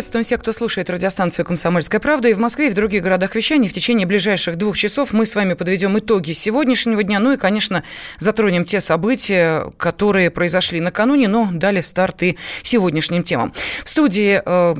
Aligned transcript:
Приветствуем 0.00 0.24
всех, 0.24 0.40
кто 0.40 0.52
слушает 0.52 0.88
радиостанцию 0.88 1.44
«Комсомольская 1.44 2.00
правда». 2.00 2.28
И 2.28 2.32
в 2.32 2.38
Москве, 2.38 2.68
и 2.68 2.70
в 2.70 2.74
других 2.74 3.02
городах 3.02 3.34
вещания 3.34 3.68
в 3.68 3.72
течение 3.74 4.06
ближайших 4.06 4.56
двух 4.56 4.74
часов 4.74 5.12
мы 5.12 5.26
с 5.26 5.36
вами 5.36 5.52
подведем 5.52 5.98
итоги 5.98 6.32
сегодняшнего 6.32 7.02
дня. 7.02 7.18
Ну 7.18 7.34
и, 7.34 7.36
конечно, 7.36 7.84
затронем 8.18 8.64
те 8.64 8.80
события, 8.80 9.70
которые 9.76 10.30
произошли 10.30 10.80
накануне, 10.80 11.28
но 11.28 11.50
дали 11.52 11.82
старт 11.82 12.22
и 12.22 12.38
сегодняшним 12.62 13.24
темам. 13.24 13.52
В 13.84 13.88
студии 13.90 14.40
э, 14.42 14.74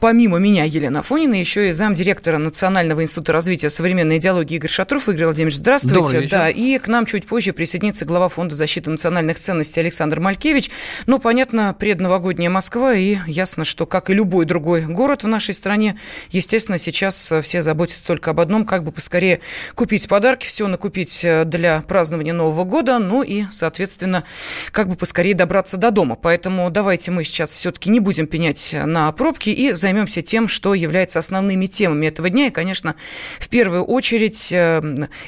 помимо 0.00 0.38
меня, 0.38 0.64
Елена 0.64 1.02
Фонина, 1.02 1.34
еще 1.34 1.70
и 1.70 1.72
замдиректора 1.72 2.38
Национального 2.38 3.02
института 3.02 3.32
развития 3.32 3.70
современной 3.70 4.18
идеологии 4.18 4.56
Игорь 4.56 4.70
Шатров. 4.70 5.08
Игорь 5.08 5.26
Владимирович, 5.26 5.56
здравствуйте. 5.56 6.28
Да, 6.28 6.50
и 6.50 6.78
к 6.78 6.88
нам 6.88 7.06
чуть 7.06 7.26
позже 7.26 7.52
присоединится 7.52 8.04
глава 8.04 8.28
Фонда 8.28 8.54
защиты 8.54 8.90
национальных 8.90 9.38
ценностей 9.38 9.80
Александр 9.80 10.20
Малькевич. 10.20 10.70
Ну, 11.06 11.18
понятно, 11.18 11.74
предновогодняя 11.78 12.50
Москва, 12.50 12.94
и 12.94 13.18
ясно, 13.26 13.64
что, 13.64 13.86
как 13.86 14.10
и 14.10 14.14
любой 14.14 14.44
другой 14.44 14.82
город 14.82 15.24
в 15.24 15.28
нашей 15.28 15.54
стране, 15.54 15.98
естественно, 16.30 16.78
сейчас 16.78 17.32
все 17.42 17.62
заботятся 17.62 18.06
только 18.06 18.30
об 18.30 18.40
одном, 18.40 18.64
как 18.66 18.84
бы 18.84 18.92
поскорее 18.92 19.40
купить 19.74 20.08
подарки, 20.08 20.46
все 20.46 20.66
накупить 20.68 21.24
э, 21.24 21.44
для 21.44 21.82
празднования 21.82 22.32
Нового 22.32 22.64
года, 22.64 22.98
ну 22.98 23.22
и, 23.22 23.44
соответственно, 23.50 24.24
как 24.72 24.88
бы 24.88 24.96
поскорее 24.96 25.34
добраться 25.34 25.76
до 25.76 25.90
дома. 25.90 26.16
Поэтому 26.16 26.70
давайте 26.70 27.10
мы 27.10 27.24
сейчас 27.24 27.50
все-таки 27.50 27.90
не 27.90 28.00
будем 28.00 28.26
пенять 28.26 28.74
на 28.84 29.10
пробки 29.12 29.50
и 29.50 29.72
займемся 29.86 30.20
тем, 30.20 30.48
что 30.48 30.74
является 30.74 31.20
основными 31.20 31.66
темами 31.66 32.06
этого 32.06 32.28
дня. 32.28 32.48
И, 32.48 32.50
конечно, 32.50 32.96
в 33.38 33.48
первую 33.48 33.84
очередь 33.84 34.50
э, 34.52 34.82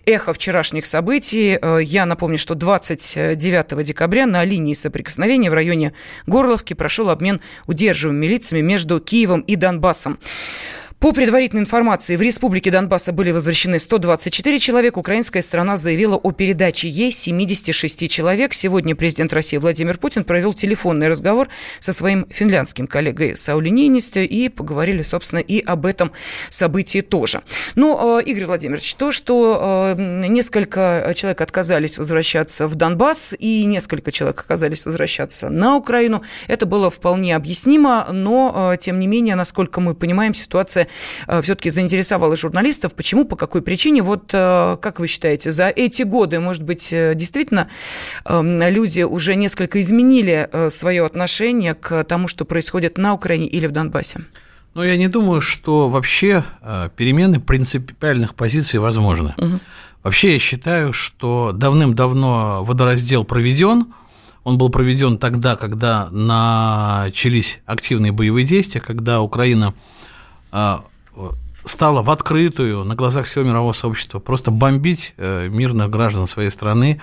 эхо 0.05 0.33
вчерашних 0.33 0.84
событий. 0.84 1.57
Э, 1.62 1.78
я 1.81 2.06
напомню, 2.06 2.39
что 2.39 2.56
29 2.56 3.84
декабря 3.84 4.27
на 4.27 4.42
линии 4.42 4.75
соприкосновения 4.75 5.48
в 5.48 5.55
районе 5.55 5.92
Горловки 6.27 6.75
прошел 6.75 7.09
обмен 7.11 7.41
удерживаемыми 7.69 8.27
лицами 8.27 8.61
между 8.61 8.98
Киевом 8.98 9.42
и 9.42 9.55
Донбассом. 9.55 10.19
По 11.01 11.13
предварительной 11.13 11.63
информации, 11.63 12.17
в 12.17 12.23
Республике 12.23 12.73
Донбасса 12.73 13.13
были 13.13 13.31
возвращены 13.31 13.79
124 13.79 14.59
человека. 14.59 14.99
Украинская 14.99 15.43
сторона 15.43 15.77
заявила 15.77 16.17
о 16.17 16.33
передаче 16.33 16.89
ей 16.89 17.13
76 17.13 18.11
человек. 18.11 18.53
Сегодня 18.53 18.97
президент 18.97 19.33
России 19.33 19.59
Владимир 19.59 19.97
Путин 19.99 20.25
провел 20.25 20.55
телефонный 20.55 21.07
разговор 21.07 21.47
со 21.79 21.93
своим 21.93 22.27
финляндским 22.29 22.89
коллегой 22.89 23.37
Саули 23.37 23.69
Нинистё 23.69 24.23
и 24.23 24.49
поговорили, 24.49 25.03
собственно, 25.03 25.39
и 25.39 25.61
об 25.61 25.87
этом 25.87 26.11
событии 26.51 27.01
тоже. 27.01 27.43
Ну, 27.77 28.19
Игорь 28.19 28.47
Владимирович, 28.47 28.93
то, 28.97 29.13
что 29.13 29.95
несколько 29.97 31.13
человек 31.15 31.41
отказались 31.41 31.99
возвращаться 31.99 32.67
в 32.67 32.75
Донбасс 32.75 33.37
и 33.39 33.65
несколько 33.67 34.11
человек 34.11 34.41
оказались 34.41 34.85
возвращаться 34.85 35.49
на 35.49 35.77
Украину, 35.77 36.25
это 36.49 36.67
было 36.67 36.91
вполне 36.91 37.37
объяснимо, 37.37 38.09
но, 38.11 38.75
тем 38.81 38.99
не 38.99 39.07
менее, 39.07 39.37
насколько 39.37 39.81
мы 39.81 39.95
понимаем, 39.95 40.35
ситуация 40.35 40.88
Э, 41.27 41.42
все-таки 41.42 41.70
заинтересовала 41.70 42.36
журналистов. 42.36 42.94
Почему, 42.94 43.25
по 43.25 43.36
какой 43.36 43.62
причине? 43.62 44.03
Вот 44.03 44.31
э, 44.33 44.77
как 44.81 45.00
вы 45.00 45.06
считаете, 45.06 45.53
за 45.53 45.69
эти 45.69 46.03
годы, 46.03 46.41
может 46.41 46.62
быть, 46.62 46.92
э, 46.92 47.14
действительно 47.14 47.69
эм, 48.25 48.61
люди 48.61 49.03
уже 49.03 49.34
несколько 49.34 49.80
изменили 49.80 50.48
свое 50.70 51.05
отношение 51.05 51.75
к 51.75 52.05
тому, 52.05 52.28
что 52.28 52.45
происходит 52.45 52.98
на 52.98 53.14
Украине 53.14 53.47
или 53.47 53.67
в 53.67 53.72
Донбассе? 53.72 54.20
Ну, 54.75 54.83
я 54.83 54.97
не 54.97 55.08
думаю, 55.08 55.41
что 55.41 55.89
вообще 55.89 56.45
перемены 56.97 57.41
принципиальных 57.41 58.34
позиций 58.34 58.78
возможны. 58.78 59.34
Угу. 59.36 59.58
Вообще 60.02 60.34
я 60.34 60.39
считаю, 60.39 60.92
что 60.92 61.52
давным-давно 61.52 62.62
водораздел 62.64 63.25
проведен. 63.25 63.86
Он 64.45 64.56
был 64.56 64.70
проведен 64.70 65.19
тогда, 65.19 65.56
когда 65.56 66.08
начались 66.11 67.61
активные 67.67 68.13
боевые 68.13 68.46
действия, 68.46 68.80
когда 68.80 69.20
Украина 69.20 69.74
стала 71.64 72.03
в 72.03 72.11
открытую, 72.11 72.85
на 72.85 72.95
глазах 72.95 73.27
всего 73.27 73.45
мирового 73.45 73.73
сообщества, 73.73 74.19
просто 74.19 74.51
бомбить 74.51 75.14
э, 75.17 75.48
мирных 75.48 75.91
граждан 75.91 76.27
своей 76.27 76.51
страны, 76.51 77.01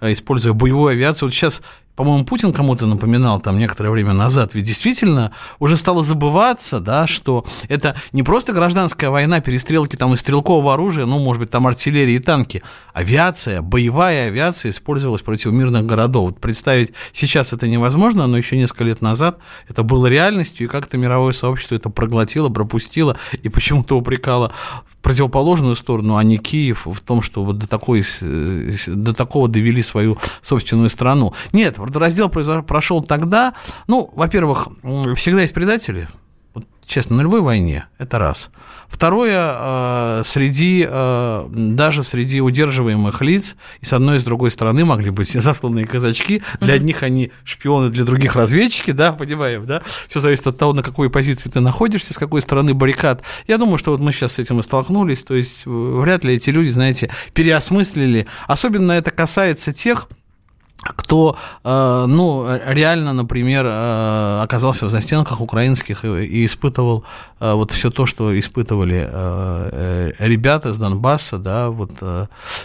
э, 0.00 0.12
используя 0.12 0.52
боевую 0.52 0.88
авиацию. 0.88 1.28
Вот 1.28 1.34
сейчас 1.34 1.62
по-моему, 1.98 2.24
Путин 2.24 2.52
кому-то 2.52 2.86
напоминал 2.86 3.40
там 3.40 3.58
некоторое 3.58 3.90
время 3.90 4.12
назад, 4.12 4.54
ведь 4.54 4.64
действительно 4.64 5.32
уже 5.58 5.76
стало 5.76 6.04
забываться, 6.04 6.78
да, 6.78 7.08
что 7.08 7.44
это 7.68 7.96
не 8.12 8.22
просто 8.22 8.52
гражданская 8.52 9.10
война, 9.10 9.40
перестрелки 9.40 9.96
там 9.96 10.14
из 10.14 10.20
стрелкового 10.20 10.74
оружия, 10.74 11.06
ну, 11.06 11.18
может 11.18 11.40
быть, 11.42 11.50
там 11.50 11.66
артиллерии 11.66 12.14
и 12.14 12.18
танки, 12.20 12.62
авиация, 12.92 13.62
боевая 13.62 14.28
авиация 14.28 14.70
использовалась 14.70 15.22
против 15.22 15.50
мирных 15.50 15.86
городов. 15.86 16.30
Вот 16.30 16.40
представить 16.40 16.92
сейчас 17.12 17.52
это 17.52 17.66
невозможно, 17.66 18.28
но 18.28 18.38
еще 18.38 18.56
несколько 18.56 18.84
лет 18.84 19.02
назад 19.02 19.40
это 19.68 19.82
было 19.82 20.06
реальностью, 20.06 20.68
и 20.68 20.70
как-то 20.70 20.98
мировое 20.98 21.32
сообщество 21.32 21.74
это 21.74 21.90
проглотило, 21.90 22.48
пропустило 22.48 23.16
и 23.42 23.48
почему-то 23.48 23.98
упрекало 23.98 24.52
в 24.86 24.96
противоположную 24.98 25.74
сторону, 25.74 26.16
а 26.16 26.22
не 26.22 26.38
Киев 26.38 26.86
в 26.86 27.00
том, 27.00 27.22
что 27.22 27.44
вот 27.44 27.58
до, 27.58 27.66
такой, 27.66 28.04
до 28.86 29.12
такого 29.14 29.48
довели 29.48 29.82
свою 29.82 30.16
собственную 30.42 30.90
страну. 30.90 31.34
Нет, 31.52 31.78
раздел 31.96 32.28
прошел 32.28 33.02
тогда, 33.02 33.54
ну, 33.86 34.10
во-первых, 34.14 34.68
всегда 35.16 35.42
есть 35.42 35.54
предатели, 35.54 36.08
вот, 36.54 36.66
честно, 36.84 37.16
на 37.16 37.22
любой 37.22 37.40
войне, 37.40 37.86
это 37.98 38.18
раз. 38.18 38.50
Второе, 38.88 39.54
э, 39.54 40.22
среди, 40.24 40.86
э, 40.88 41.46
даже 41.50 42.02
среди 42.02 42.40
удерживаемых 42.40 43.20
лиц, 43.20 43.54
и 43.80 43.84
с 43.84 43.92
одной 43.92 44.16
и 44.16 44.20
с 44.20 44.24
другой 44.24 44.50
стороны 44.50 44.84
могли 44.84 45.10
быть 45.10 45.30
засланные 45.40 45.86
казачки, 45.86 46.42
для 46.60 46.74
одних 46.74 47.02
они 47.02 47.30
шпионы, 47.44 47.90
для 47.90 48.04
других 48.04 48.34
разведчики, 48.34 48.92
да, 48.92 49.12
понимаем, 49.12 49.66
да, 49.66 49.82
все 50.08 50.20
зависит 50.20 50.46
от 50.46 50.56
того, 50.56 50.72
на 50.72 50.82
какой 50.82 51.10
позиции 51.10 51.50
ты 51.50 51.60
находишься, 51.60 52.14
с 52.14 52.18
какой 52.18 52.40
стороны 52.40 52.72
баррикад. 52.72 53.22
Я 53.46 53.58
думаю, 53.58 53.78
что 53.78 53.92
вот 53.92 54.00
мы 54.00 54.12
сейчас 54.12 54.32
с 54.32 54.38
этим 54.38 54.58
и 54.58 54.62
столкнулись, 54.62 55.22
то 55.22 55.34
есть 55.34 55.62
э, 55.66 55.70
вряд 55.70 56.24
ли 56.24 56.34
эти 56.34 56.50
люди, 56.50 56.70
знаете, 56.70 57.10
переосмыслили, 57.34 58.26
особенно 58.46 58.92
это 58.92 59.10
касается 59.10 59.74
тех, 59.74 60.08
кто, 60.80 61.36
э, 61.64 62.04
ну, 62.08 62.46
реально, 62.66 63.12
например, 63.12 63.66
э, 63.66 64.40
оказался 64.42 64.86
в 64.86 64.90
застенках 64.90 65.40
украинских 65.40 66.04
и 66.04 66.44
испытывал 66.44 67.04
э, 67.40 67.52
вот 67.52 67.72
все 67.72 67.90
то, 67.90 68.06
что 68.06 68.38
испытывали 68.38 69.08
ребята 70.18 70.70
из 70.70 70.78
Донбасса, 70.78 71.38
да, 71.38 71.70
вот 71.70 71.90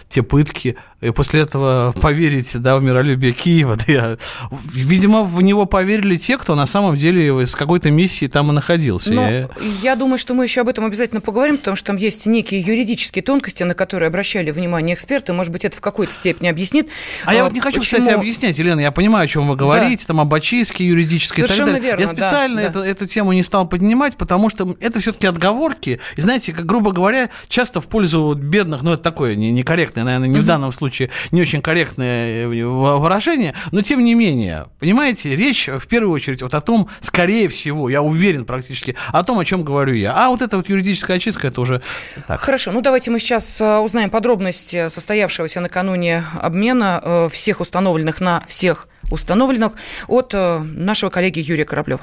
те 0.09 0.21
пытки, 0.21 0.77
и 1.01 1.11
после 1.11 1.41
этого 1.41 1.93
поверить, 2.01 2.51
да, 2.61 2.77
в 2.77 2.83
миролюбие 2.83 3.33
Киева, 3.33 3.77
да, 3.87 4.17
видимо, 4.51 5.23
в 5.23 5.41
него 5.41 5.65
поверили 5.65 6.15
те, 6.17 6.37
кто 6.37 6.55
на 6.55 6.65
самом 6.65 6.95
деле 6.95 7.45
с 7.45 7.55
какой-то 7.55 7.91
миссией 7.91 8.29
там 8.29 8.51
и 8.51 8.53
находился. 8.53 9.11
Но 9.13 9.29
я... 9.29 9.49
я 9.81 9.95
думаю, 9.95 10.17
что 10.17 10.33
мы 10.33 10.45
еще 10.45 10.61
об 10.61 10.69
этом 10.69 10.85
обязательно 10.85 11.21
поговорим, 11.21 11.57
потому 11.57 11.75
что 11.75 11.87
там 11.87 11.97
есть 11.97 12.25
некие 12.25 12.61
юридические 12.61 13.23
тонкости, 13.23 13.63
на 13.63 13.73
которые 13.73 14.07
обращали 14.07 14.51
внимание 14.51 14.95
эксперты, 14.95 15.33
может 15.33 15.51
быть, 15.51 15.65
это 15.65 15.75
в 15.75 15.81
какой-то 15.81 16.13
степени 16.13 16.47
объяснит. 16.47 16.89
А 17.25 17.33
я 17.33 17.43
вот 17.43 17.53
не 17.53 17.59
хочу, 17.59 17.79
почему... 17.79 18.02
кстати, 18.03 18.19
объяснять, 18.19 18.57
Елена, 18.57 18.79
я 18.79 18.91
понимаю, 18.91 19.25
о 19.25 19.27
чем 19.27 19.47
вы 19.47 19.55
говорите, 19.55 20.03
да. 20.03 20.07
там 20.07 20.21
об 20.21 20.33
очистке 20.33 20.85
юридической 20.85 21.41
Совершенно 21.41 21.69
и 21.69 21.73
так 21.73 21.81
далее. 21.81 21.97
Верно, 21.97 22.01
я 22.01 22.07
специально 22.07 22.55
да, 22.61 22.67
это, 22.67 22.79
да. 22.79 22.87
эту 22.87 23.05
тему 23.07 23.33
не 23.33 23.43
стал 23.43 23.67
поднимать, 23.67 24.17
потому 24.17 24.49
что 24.49 24.75
это 24.79 24.99
все-таки 24.99 25.27
отговорки, 25.27 25.99
и 26.15 26.21
знаете, 26.21 26.53
как, 26.53 26.65
грубо 26.65 26.91
говоря, 26.91 27.29
часто 27.47 27.81
в 27.81 27.87
пользу 27.87 28.33
бедных, 28.33 28.81
ну, 28.81 28.93
это 28.93 29.03
такое 29.03 29.35
некорректное, 29.35 30.03
наверное, 30.03 30.27
не 30.27 30.39
в 30.39 30.45
данном 30.45 30.71
случае, 30.71 31.09
не 31.31 31.41
очень 31.41 31.61
корректное 31.61 32.45
э, 32.45 32.65
выражение, 32.65 33.53
но 33.71 33.81
тем 33.81 34.03
не 34.03 34.15
менее, 34.15 34.65
понимаете, 34.79 35.35
речь 35.35 35.67
в 35.67 35.87
первую 35.87 36.13
очередь 36.13 36.41
вот 36.41 36.53
о 36.53 36.61
том, 36.61 36.89
скорее 37.01 37.47
всего, 37.49 37.89
я 37.89 38.01
уверен 38.01 38.45
практически, 38.45 38.95
о 39.11 39.23
том, 39.23 39.39
о 39.39 39.45
чем 39.45 39.63
говорю 39.63 39.93
я. 39.93 40.13
А 40.13 40.29
вот 40.29 40.41
эта 40.41 40.57
вот 40.57 40.69
юридическая 40.69 41.17
очистка, 41.17 41.47
это 41.47 41.61
уже 41.61 41.81
так. 42.27 42.39
Хорошо, 42.39 42.71
ну 42.71 42.81
давайте 42.81 43.11
мы 43.11 43.19
сейчас 43.19 43.61
э, 43.61 43.77
узнаем 43.79 44.09
подробности 44.09 44.89
состоявшегося 44.89 45.59
накануне 45.59 46.23
обмена 46.41 47.01
э, 47.03 47.29
всех 47.31 47.61
установленных 47.93 48.21
на 48.21 48.41
всех 48.47 48.87
установленных 49.11 49.73
от 50.07 50.33
нашего 50.33 51.09
коллеги 51.09 51.39
Юрия 51.39 51.65
Кораблева. 51.65 52.01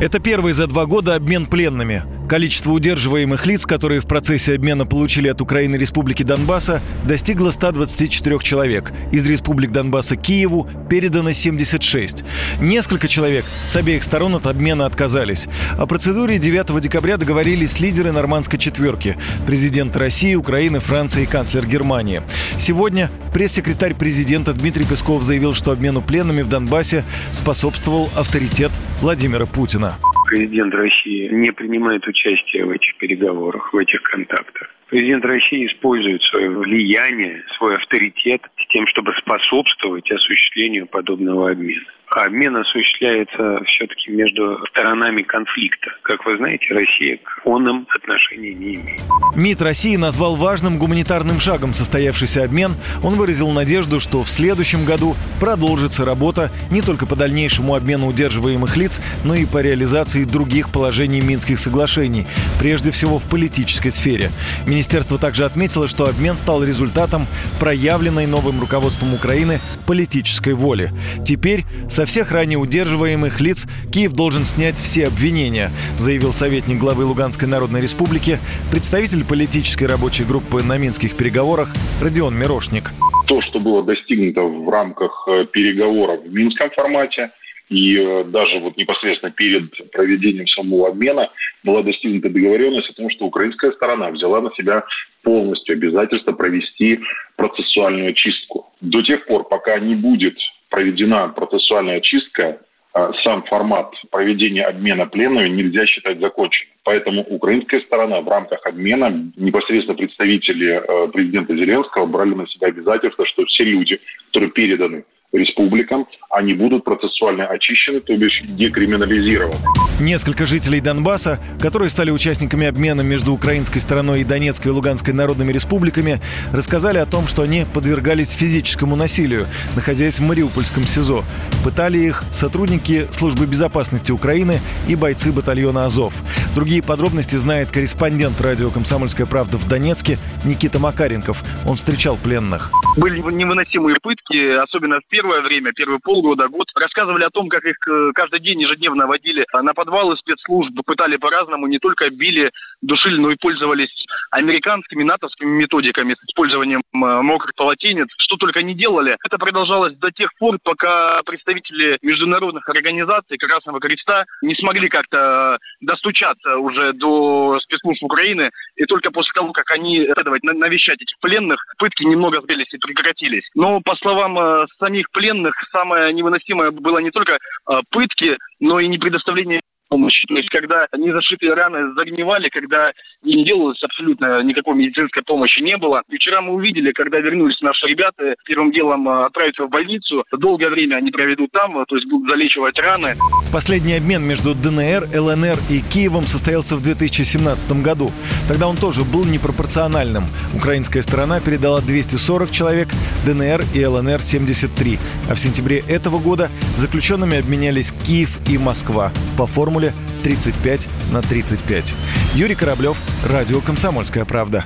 Это 0.00 0.20
первый 0.20 0.52
за 0.52 0.66
два 0.66 0.86
года 0.86 1.14
обмен 1.14 1.46
пленными. 1.46 2.17
Количество 2.28 2.72
удерживаемых 2.72 3.46
лиц, 3.46 3.64
которые 3.64 4.02
в 4.02 4.06
процессе 4.06 4.54
обмена 4.54 4.84
получили 4.84 5.28
от 5.28 5.40
Украины 5.40 5.76
Республики 5.76 6.22
Донбасса, 6.22 6.82
достигло 7.04 7.50
124 7.50 8.38
человек. 8.40 8.92
Из 9.12 9.26
Республик 9.26 9.72
Донбасса 9.72 10.14
Киеву 10.16 10.68
передано 10.90 11.32
76. 11.32 12.24
Несколько 12.60 13.08
человек 13.08 13.46
с 13.64 13.74
обеих 13.76 14.02
сторон 14.02 14.34
от 14.34 14.46
обмена 14.46 14.84
отказались. 14.84 15.48
О 15.78 15.86
процедуре 15.86 16.38
9 16.38 16.78
декабря 16.82 17.16
договорились 17.16 17.80
лидеры 17.80 18.12
нормандской 18.12 18.58
четверки– 18.58 19.16
президент 19.46 19.96
России, 19.96 20.34
Украины, 20.34 20.80
Франции 20.80 21.22
и 21.22 21.26
канцлер 21.26 21.66
Германии. 21.66 22.20
Сегодня 22.58 23.10
пресс-секретарь 23.32 23.94
президента 23.94 24.52
Дмитрий 24.52 24.84
Песков 24.84 25.22
заявил, 25.22 25.54
что 25.54 25.72
обмену 25.72 26.02
пленными 26.02 26.42
в 26.42 26.48
Донбассе 26.50 27.04
способствовал 27.32 28.10
авторитет 28.14 28.70
Владимира 29.00 29.46
Путина. 29.46 29.94
Президент 30.28 30.74
России 30.74 31.28
не 31.28 31.50
принимает 31.52 32.06
участие 32.06 32.64
в 32.66 32.70
этих 32.70 32.96
переговорах, 32.98 33.72
в 33.72 33.76
этих 33.76 34.02
контактах. 34.02 34.68
Президент 34.88 35.24
России 35.24 35.66
использует 35.66 36.22
свое 36.22 36.50
влияние, 36.50 37.42
свой 37.56 37.76
авторитет 37.76 38.42
с 38.58 38.66
тем, 38.68 38.86
чтобы 38.86 39.12
способствовать 39.14 40.10
осуществлению 40.10 40.86
подобного 40.86 41.50
обмена. 41.50 41.86
Обмен 42.10 42.56
осуществляется 42.56 43.62
все-таки 43.66 44.10
между 44.10 44.58
сторонами 44.70 45.22
конфликта. 45.22 45.90
Как 46.02 46.24
вы 46.24 46.38
знаете, 46.38 46.66
Россия 46.70 47.18
к 47.18 47.46
онным 47.46 47.86
отношений 47.94 48.54
не 48.54 48.74
имеет. 48.76 49.00
МИД 49.36 49.62
России 49.62 49.96
назвал 49.96 50.34
важным 50.34 50.78
гуманитарным 50.78 51.38
шагом 51.38 51.74
состоявшийся 51.74 52.44
обмен. 52.44 52.72
Он 53.02 53.14
выразил 53.14 53.50
надежду, 53.50 54.00
что 54.00 54.22
в 54.22 54.30
следующем 54.30 54.86
году 54.86 55.16
продолжится 55.38 56.06
работа 56.06 56.50
не 56.70 56.80
только 56.80 57.04
по 57.04 57.14
дальнейшему 57.14 57.74
обмену 57.74 58.06
удерживаемых 58.06 58.76
лиц, 58.76 59.02
но 59.24 59.34
и 59.34 59.44
по 59.44 59.60
реализации 59.60 60.24
других 60.24 60.70
положений 60.70 61.20
Минских 61.20 61.58
соглашений, 61.58 62.26
прежде 62.58 62.90
всего 62.90 63.18
в 63.18 63.28
политической 63.28 63.90
сфере. 63.90 64.30
Министерство 64.66 65.18
также 65.18 65.44
отметило, 65.44 65.86
что 65.88 66.04
обмен 66.04 66.36
стал 66.36 66.64
результатом 66.64 67.26
проявленной 67.60 68.26
новым 68.26 68.60
руководством 68.60 69.12
Украины 69.12 69.60
политической 69.86 70.54
воли. 70.54 70.90
Теперь 71.24 71.64
со 71.98 72.06
всех 72.06 72.30
ранее 72.30 72.58
удерживаемых 72.58 73.40
лиц 73.40 73.66
Киев 73.92 74.12
должен 74.12 74.44
снять 74.44 74.76
все 74.76 75.08
обвинения, 75.08 75.70
заявил 75.98 76.32
советник 76.32 76.78
главы 76.78 77.04
Луганской 77.04 77.48
Народной 77.48 77.80
Республики, 77.82 78.38
представитель 78.70 79.26
политической 79.26 79.86
рабочей 79.86 80.22
группы 80.22 80.62
на 80.62 80.78
Минских 80.78 81.16
переговорах 81.16 81.74
Родион 82.00 82.38
Мирошник. 82.38 82.92
То, 83.26 83.40
что 83.42 83.58
было 83.58 83.82
достигнуто 83.82 84.42
в 84.42 84.68
рамках 84.70 85.26
э, 85.26 85.46
переговоров 85.46 86.22
в 86.22 86.32
Минском 86.32 86.70
формате, 86.70 87.32
и 87.68 87.98
э, 87.98 88.22
даже 88.28 88.60
вот 88.60 88.76
непосредственно 88.76 89.32
перед 89.32 89.90
проведением 89.90 90.46
самого 90.46 90.90
обмена 90.90 91.32
была 91.64 91.82
достигнута 91.82 92.30
договоренность 92.30 92.90
о 92.90 92.94
том, 92.94 93.10
что 93.10 93.26
украинская 93.26 93.72
сторона 93.72 94.12
взяла 94.12 94.40
на 94.40 94.50
себя 94.54 94.84
полностью 95.24 95.72
обязательство 95.72 96.30
провести 96.30 97.00
процессуальную 97.34 98.14
чистку. 98.14 98.72
До 98.80 99.02
тех 99.02 99.26
пор, 99.26 99.48
пока 99.48 99.80
не 99.80 99.96
будет 99.96 100.38
проведена 100.68 101.28
процессуальная 101.28 102.00
чистка, 102.00 102.60
а 102.94 103.12
сам 103.22 103.42
формат 103.44 103.94
проведения 104.10 104.64
обмена 104.64 105.06
пленными 105.06 105.48
нельзя 105.48 105.86
считать 105.86 106.20
законченным. 106.20 106.72
Поэтому 106.84 107.22
украинская 107.22 107.80
сторона 107.80 108.20
в 108.20 108.28
рамках 108.28 108.64
обмена, 108.66 109.30
непосредственно 109.36 109.96
представители 109.96 110.80
э, 110.82 111.08
президента 111.08 111.54
Зеленского 111.54 112.06
брали 112.06 112.34
на 112.34 112.46
себя 112.46 112.68
обязательство, 112.68 113.26
что 113.26 113.44
все 113.44 113.64
люди, 113.64 114.00
которые 114.28 114.50
переданы 114.50 115.04
республикам, 115.32 116.06
они 116.30 116.54
будут 116.54 116.84
процессуально 116.84 117.46
очищены, 117.46 118.00
то 118.00 118.16
бишь 118.16 118.40
декриминализированы. 118.48 119.54
Несколько 120.00 120.46
жителей 120.46 120.80
Донбасса, 120.80 121.40
которые 121.60 121.90
стали 121.90 122.10
участниками 122.10 122.66
обмена 122.66 123.02
между 123.02 123.32
украинской 123.32 123.80
стороной 123.80 124.20
и 124.20 124.24
Донецкой 124.24 124.72
и 124.72 124.74
Луганской 124.74 125.12
народными 125.12 125.52
республиками, 125.52 126.20
рассказали 126.52 126.98
о 126.98 127.06
том, 127.06 127.26
что 127.26 127.42
они 127.42 127.66
подвергались 127.74 128.30
физическому 128.30 128.96
насилию, 128.96 129.46
находясь 129.74 130.18
в 130.18 130.22
Мариупольском 130.22 130.84
СИЗО. 130.84 131.24
Пытали 131.64 131.98
их 131.98 132.22
сотрудники 132.30 133.06
Службы 133.10 133.46
безопасности 133.46 134.12
Украины 134.12 134.60
и 134.88 134.94
бойцы 134.94 135.32
батальона 135.32 135.86
«Азов». 135.86 136.14
Другие 136.54 136.82
подробности 136.82 137.36
знает 137.36 137.70
корреспондент 137.70 138.40
радио 138.40 138.70
«Комсомольская 138.70 139.26
правда» 139.26 139.58
в 139.58 139.68
Донецке 139.68 140.18
Никита 140.44 140.78
Макаренков. 140.78 141.42
Он 141.66 141.76
встречал 141.76 142.16
пленных. 142.16 142.70
Были 142.96 143.20
невыносимые 143.20 143.96
пытки, 144.00 144.60
особенно 144.62 145.00
в 145.00 145.10
первое 145.18 145.40
время, 145.40 145.72
первые 145.72 145.98
полгода, 145.98 146.46
год. 146.46 146.68
Рассказывали 146.76 147.24
о 147.24 147.30
том, 147.30 147.48
как 147.48 147.64
их 147.64 147.76
э, 147.88 148.12
каждый 148.14 148.38
день 148.38 148.62
ежедневно 148.62 149.08
водили 149.08 149.44
на 149.52 149.74
подвалы 149.74 150.16
спецслужб, 150.16 150.70
пытали 150.86 151.16
по-разному, 151.16 151.66
не 151.66 151.80
только 151.80 152.08
били, 152.08 152.52
душили, 152.82 153.18
но 153.18 153.32
и 153.32 153.36
пользовались 153.36 153.90
американскими, 154.30 155.02
натовскими 155.02 155.50
методиками 155.50 156.14
с 156.14 156.22
использованием 156.28 156.82
э, 156.82 156.96
мокрых 156.98 157.52
полотенец. 157.56 158.06
Что 158.18 158.36
только 158.36 158.62
не 158.62 158.74
делали. 158.74 159.16
Это 159.24 159.38
продолжалось 159.38 159.96
до 159.96 160.12
тех 160.12 160.30
пор, 160.38 160.58
пока 160.62 161.20
представители 161.24 161.98
международных 162.02 162.68
организаций 162.68 163.38
Красного 163.38 163.80
Креста 163.80 164.24
не 164.42 164.54
смогли 164.54 164.88
как-то 164.88 165.58
достучаться 165.80 166.58
уже 166.58 166.92
до 166.92 167.58
спецслужб 167.64 168.04
Украины. 168.04 168.50
И 168.76 168.84
только 168.84 169.10
после 169.10 169.32
того, 169.32 169.50
как 169.50 169.68
они 169.72 170.04
следовать 170.14 170.44
навещать 170.44 171.02
этих 171.02 171.18
пленных, 171.20 171.60
пытки 171.78 172.04
немного 172.04 172.40
сбились 172.40 172.72
и 172.72 172.78
прекратились. 172.78 173.48
Но, 173.56 173.80
по 173.80 173.96
словам 173.96 174.38
э, 174.38 174.66
самих 174.78 175.07
пленных, 175.12 175.54
самое 175.72 176.12
невыносимое 176.12 176.70
было 176.70 176.98
не 176.98 177.10
только 177.10 177.34
э, 177.34 177.80
пытки, 177.90 178.36
но 178.60 178.80
и 178.80 178.88
не 178.88 178.98
предоставление 178.98 179.60
помощи. 179.88 180.26
То 180.28 180.36
есть, 180.36 180.48
когда 180.50 180.86
незашитые 180.96 181.54
раны 181.54 181.94
загнивали, 181.94 182.48
когда 182.48 182.92
не 183.22 183.44
делалось 183.44 183.82
абсолютно 183.82 184.42
никакой 184.42 184.76
медицинской 184.76 185.22
помощи 185.22 185.60
не 185.60 185.76
было. 185.76 186.02
И 186.08 186.16
вчера 186.16 186.40
мы 186.40 186.54
увидели, 186.54 186.92
когда 186.92 187.18
вернулись 187.18 187.60
наши 187.60 187.86
ребята, 187.86 188.34
первым 188.44 188.72
делом 188.72 189.08
э, 189.08 189.26
отправиться 189.26 189.64
в 189.64 189.70
больницу. 189.70 190.24
Долгое 190.32 190.70
время 190.70 190.96
они 190.96 191.10
проведут 191.10 191.50
там, 191.52 191.84
то 191.86 191.96
есть 191.96 192.08
будут 192.08 192.30
залечивать 192.30 192.78
раны. 192.78 193.14
Последний 193.52 193.94
обмен 193.94 194.22
между 194.22 194.54
ДНР, 194.54 195.08
ЛНР 195.14 195.56
и 195.70 195.80
Киевом 195.80 196.24
состоялся 196.24 196.76
в 196.76 196.82
2017 196.82 197.82
году. 197.82 198.10
Тогда 198.46 198.68
он 198.68 198.76
тоже 198.76 199.04
был 199.04 199.24
непропорциональным. 199.24 200.24
Украинская 200.54 201.02
сторона 201.02 201.40
передала 201.40 201.80
240 201.80 202.50
человек, 202.50 202.88
ДНР 203.26 203.62
и 203.74 203.84
ЛНР 203.84 204.20
73. 204.20 204.98
А 205.30 205.34
в 205.34 205.38
сентябре 205.38 205.82
этого 205.88 206.18
года 206.18 206.50
заключенными 206.76 207.38
обменялись 207.38 207.90
Киев 207.90 208.38
и 208.48 208.58
Москва 208.58 209.12
по 209.36 209.46
формуле 209.78 209.92
35 210.24 210.88
на 211.12 211.22
35. 211.22 211.94
Юрий 212.34 212.54
Кораблев, 212.54 212.98
Радио 213.24 213.60
«Комсомольская 213.60 214.24
правда». 214.24 214.64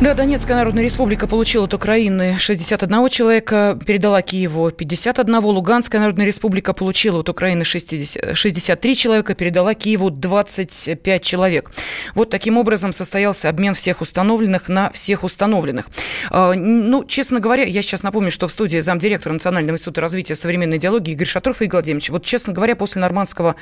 Да, 0.00 0.12
Донецкая 0.12 0.56
Народная 0.56 0.82
Республика 0.82 1.28
получила 1.28 1.64
от 1.64 1.72
Украины 1.72 2.36
61 2.36 3.08
человека, 3.10 3.78
передала 3.86 4.22
Киеву 4.22 4.70
51. 4.70 5.36
Луганская 5.36 6.00
Народная 6.00 6.26
Республика 6.26 6.72
получила 6.72 7.20
от 7.20 7.28
Украины 7.28 7.64
60, 7.64 8.36
63 8.36 8.96
человека, 8.96 9.34
передала 9.34 9.72
Киеву 9.74 10.10
25 10.10 11.22
человек. 11.22 11.70
Вот 12.14 12.28
таким 12.28 12.58
образом 12.58 12.92
состоялся 12.92 13.48
обмен 13.48 13.72
всех 13.72 14.00
установленных 14.00 14.68
на 14.68 14.90
всех 14.90 15.22
установленных. 15.22 15.86
А, 16.30 16.54
ну, 16.54 17.04
честно 17.04 17.38
говоря, 17.38 17.62
я 17.62 17.80
сейчас 17.80 18.02
напомню, 18.02 18.32
что 18.32 18.48
в 18.48 18.52
студии 18.52 18.80
замдиректора 18.80 19.32
Национального 19.32 19.76
института 19.76 20.00
развития 20.00 20.34
современной 20.34 20.78
идеологии 20.78 21.12
Игорь 21.12 21.28
Шатров 21.28 21.62
и 21.62 21.68
Владимирович. 21.68 22.10
Вот, 22.10 22.24
честно 22.24 22.52
говоря, 22.52 22.74
после 22.74 23.00
нормандского 23.00 23.54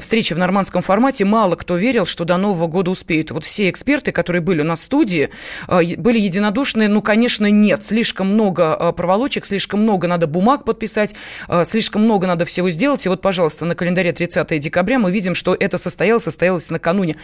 встречи 0.00 0.34
в 0.34 0.38
нормандском 0.38 0.82
формате 0.82 1.24
мало 1.24 1.56
кто 1.56 1.76
верил, 1.78 2.04
что 2.04 2.24
до 2.24 2.36
Нового 2.36 2.66
года 2.66 2.90
успеют. 2.90 3.30
Вот 3.30 3.44
все 3.44 3.70
эксперты, 3.70 4.12
которые 4.12 4.42
были 4.42 4.60
у 4.60 4.64
нас 4.64 4.80
в 4.80 4.84
студии, 4.84 5.30
были 5.68 6.18
единодушны? 6.18 6.88
Ну, 6.88 7.02
конечно, 7.02 7.50
нет. 7.50 7.84
Слишком 7.84 8.28
много 8.28 8.74
а, 8.74 8.92
проволочек, 8.92 9.44
слишком 9.44 9.82
много 9.82 10.08
надо 10.08 10.26
бумаг 10.26 10.64
подписать, 10.64 11.14
а, 11.48 11.64
слишком 11.64 12.04
много 12.04 12.26
надо 12.26 12.44
всего 12.44 12.70
сделать. 12.70 13.06
И 13.06 13.08
вот, 13.08 13.20
пожалуйста, 13.20 13.64
на 13.64 13.74
календаре 13.74 14.12
30 14.12 14.58
декабря 14.58 14.98
мы 14.98 15.10
видим, 15.10 15.34
что 15.34 15.56
это 15.58 15.78
состоялось, 15.78 16.24
состоялось 16.24 16.70
накануне. 16.70 17.16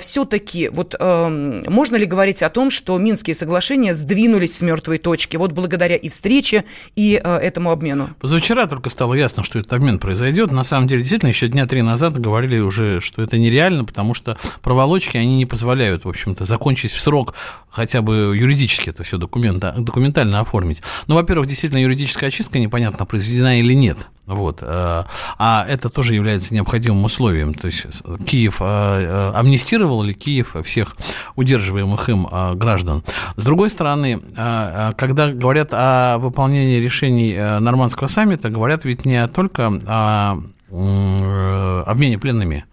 Все-таки 0.00 0.68
вот 0.68 0.94
можно 1.00 1.96
ли 1.96 2.06
говорить 2.06 2.42
о 2.42 2.48
том, 2.48 2.70
что 2.70 2.98
Минские 2.98 3.34
соглашения 3.34 3.94
сдвинулись 3.94 4.56
с 4.56 4.60
мертвой 4.60 4.98
точки 4.98 5.36
вот 5.36 5.52
благодаря 5.52 5.96
и 5.96 6.08
встрече, 6.08 6.64
и 6.96 7.12
этому 7.12 7.70
обмену? 7.70 8.10
Позавчера 8.20 8.66
только 8.66 8.90
стало 8.90 9.14
ясно, 9.14 9.44
что 9.44 9.58
этот 9.58 9.72
обмен 9.72 9.98
произойдет. 9.98 10.50
На 10.50 10.64
самом 10.64 10.88
деле, 10.88 11.00
действительно, 11.00 11.28
еще 11.28 11.48
дня 11.48 11.66
три 11.66 11.82
назад 11.82 12.18
говорили 12.18 12.58
уже, 12.58 13.00
что 13.00 13.22
это 13.22 13.38
нереально, 13.38 13.84
потому 13.84 14.14
что 14.14 14.36
проволочки, 14.62 15.16
они 15.16 15.36
не 15.36 15.46
позволяют, 15.46 16.04
в 16.04 16.08
общем-то, 16.08 16.44
закончить 16.44 16.92
в 16.92 17.00
срок 17.00 17.34
хотя 17.70 18.02
бы 18.02 18.34
юридически 18.36 18.90
это 18.90 19.02
все 19.02 19.18
документа, 19.18 19.74
документально 19.76 20.40
оформить. 20.40 20.82
Ну, 21.06 21.14
во-первых, 21.14 21.48
действительно, 21.48 21.80
юридическая 21.80 22.28
очистка 22.28 22.58
непонятно, 22.58 23.06
произведена 23.06 23.60
или 23.60 23.74
нет. 23.74 23.98
Вот. 24.28 24.58
Э, 24.60 25.04
а 25.38 25.66
это 25.68 25.88
тоже 25.88 26.14
является 26.14 26.52
необходимым 26.54 27.04
условием. 27.04 27.54
То 27.54 27.66
есть 27.66 27.86
Киев 28.26 28.58
э, 28.60 28.64
э, 28.64 29.32
амнистировал 29.34 30.02
ли 30.02 30.12
Киев 30.12 30.54
всех 30.64 30.96
удерживаемых 31.34 32.08
им 32.10 32.28
граждан. 32.54 33.02
С 33.36 33.44
другой 33.44 33.70
стороны, 33.70 34.20
когда 34.34 35.32
говорят 35.32 35.68
о 35.72 36.18
выполнении 36.18 36.76
решений 36.76 37.34
нормандского 37.60 38.08
саммита, 38.08 38.50
говорят 38.50 38.84
ведь 38.84 39.06
не 39.06 39.26
только 39.28 39.72
о 39.86 40.40
обмене 40.70 42.18
пленными, 42.18 42.64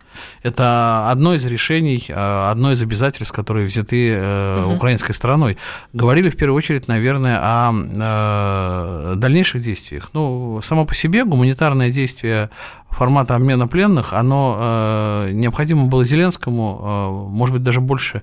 это 0.43 1.09
одно 1.09 1.33
из 1.33 1.45
решений, 1.45 2.03
э, 2.07 2.49
одно 2.51 2.71
из 2.71 2.81
обязательств, 2.81 3.33
которые 3.33 3.67
взяты 3.67 4.17
угу. 4.17 4.75
украинской 4.75 5.13
стороной. 5.13 5.57
Говорили 5.93 6.29
в 6.29 6.37
первую 6.37 6.57
очередь, 6.57 6.87
наверное, 6.87 7.39
о 7.41 7.73
э, 7.73 9.15
дальнейших 9.15 9.61
действиях. 9.61 10.09
Ну, 10.13 10.61
само 10.63 10.85
по 10.85 10.95
себе 10.95 11.25
гуманитарное 11.25 11.89
действие 11.89 12.49
формата 12.89 13.35
обмена 13.35 13.67
пленных, 13.67 14.13
оно 14.13 15.27
необходимо 15.29 15.87
было 15.87 16.05
Зеленскому, 16.05 17.27
может 17.29 17.55
быть, 17.55 17.63
даже 17.63 17.81
больше 17.81 18.21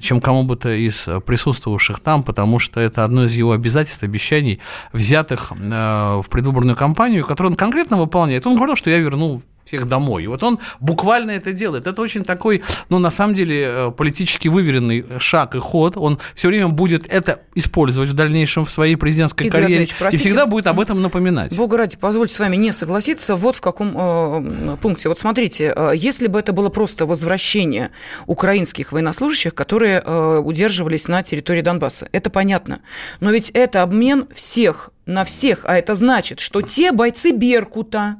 чем 0.00 0.20
кому 0.20 0.44
бы 0.44 0.56
то 0.56 0.70
из 0.70 1.08
присутствовавших 1.26 2.00
там, 2.00 2.22
потому 2.22 2.58
что 2.58 2.80
это 2.80 3.04
одно 3.04 3.24
из 3.24 3.34
его 3.34 3.52
обязательств, 3.52 4.02
обещаний, 4.02 4.60
взятых 4.92 5.52
в 5.52 6.24
предвыборную 6.30 6.76
кампанию, 6.76 7.24
которую 7.26 7.52
он 7.52 7.56
конкретно 7.56 7.96
выполняет. 7.96 8.46
Он 8.46 8.56
говорил, 8.56 8.76
что 8.76 8.90
я 8.90 8.98
верну 8.98 9.42
всех 9.64 9.86
домой. 9.88 10.24
И 10.24 10.26
вот 10.26 10.42
он 10.42 10.58
буквально 10.80 11.32
это 11.32 11.52
делает. 11.52 11.86
Это 11.86 12.02
очень 12.02 12.24
такой, 12.24 12.62
ну, 12.88 12.98
на 12.98 13.10
самом 13.10 13.34
деле, 13.34 13.62
э, 13.66 13.90
политически 13.90 14.48
выверенный 14.48 15.04
шаг 15.18 15.54
и 15.54 15.58
ход. 15.58 15.96
Он 15.96 16.18
все 16.34 16.48
время 16.48 16.68
будет 16.68 17.06
это 17.06 17.40
использовать 17.54 18.10
в 18.10 18.14
дальнейшем 18.14 18.64
в 18.64 18.70
своей 18.70 18.96
президентской 18.96 19.46
Игорь 19.46 19.62
карьере 19.62 19.88
и 20.12 20.16
всегда 20.16 20.46
будет 20.46 20.66
об 20.66 20.80
этом 20.80 21.02
напоминать. 21.02 21.56
Бога 21.56 21.76
ради, 21.76 21.96
позвольте 21.96 22.34
с 22.34 22.38
вами 22.40 22.56
не 22.56 22.72
согласиться. 22.72 23.36
Вот 23.36 23.56
в 23.56 23.60
каком 23.60 23.96
э, 23.96 24.76
пункте. 24.80 25.08
Вот 25.08 25.18
смотрите, 25.18 25.72
э, 25.74 25.92
если 25.94 26.26
бы 26.26 26.38
это 26.38 26.52
было 26.52 26.68
просто 26.68 27.06
возвращение 27.06 27.90
украинских 28.26 28.92
военнослужащих, 28.92 29.54
которые 29.54 30.02
э, 30.04 30.38
удерживались 30.38 31.08
на 31.08 31.22
территории 31.22 31.62
Донбасса, 31.62 32.08
это 32.12 32.30
понятно. 32.30 32.80
Но 33.20 33.30
ведь 33.30 33.50
это 33.50 33.82
обмен 33.82 34.26
всех 34.34 34.90
на 35.06 35.24
всех, 35.24 35.64
а 35.64 35.76
это 35.76 35.94
значит, 35.94 36.40
что 36.40 36.62
те 36.62 36.92
бойцы 36.92 37.32
Беркута, 37.32 38.16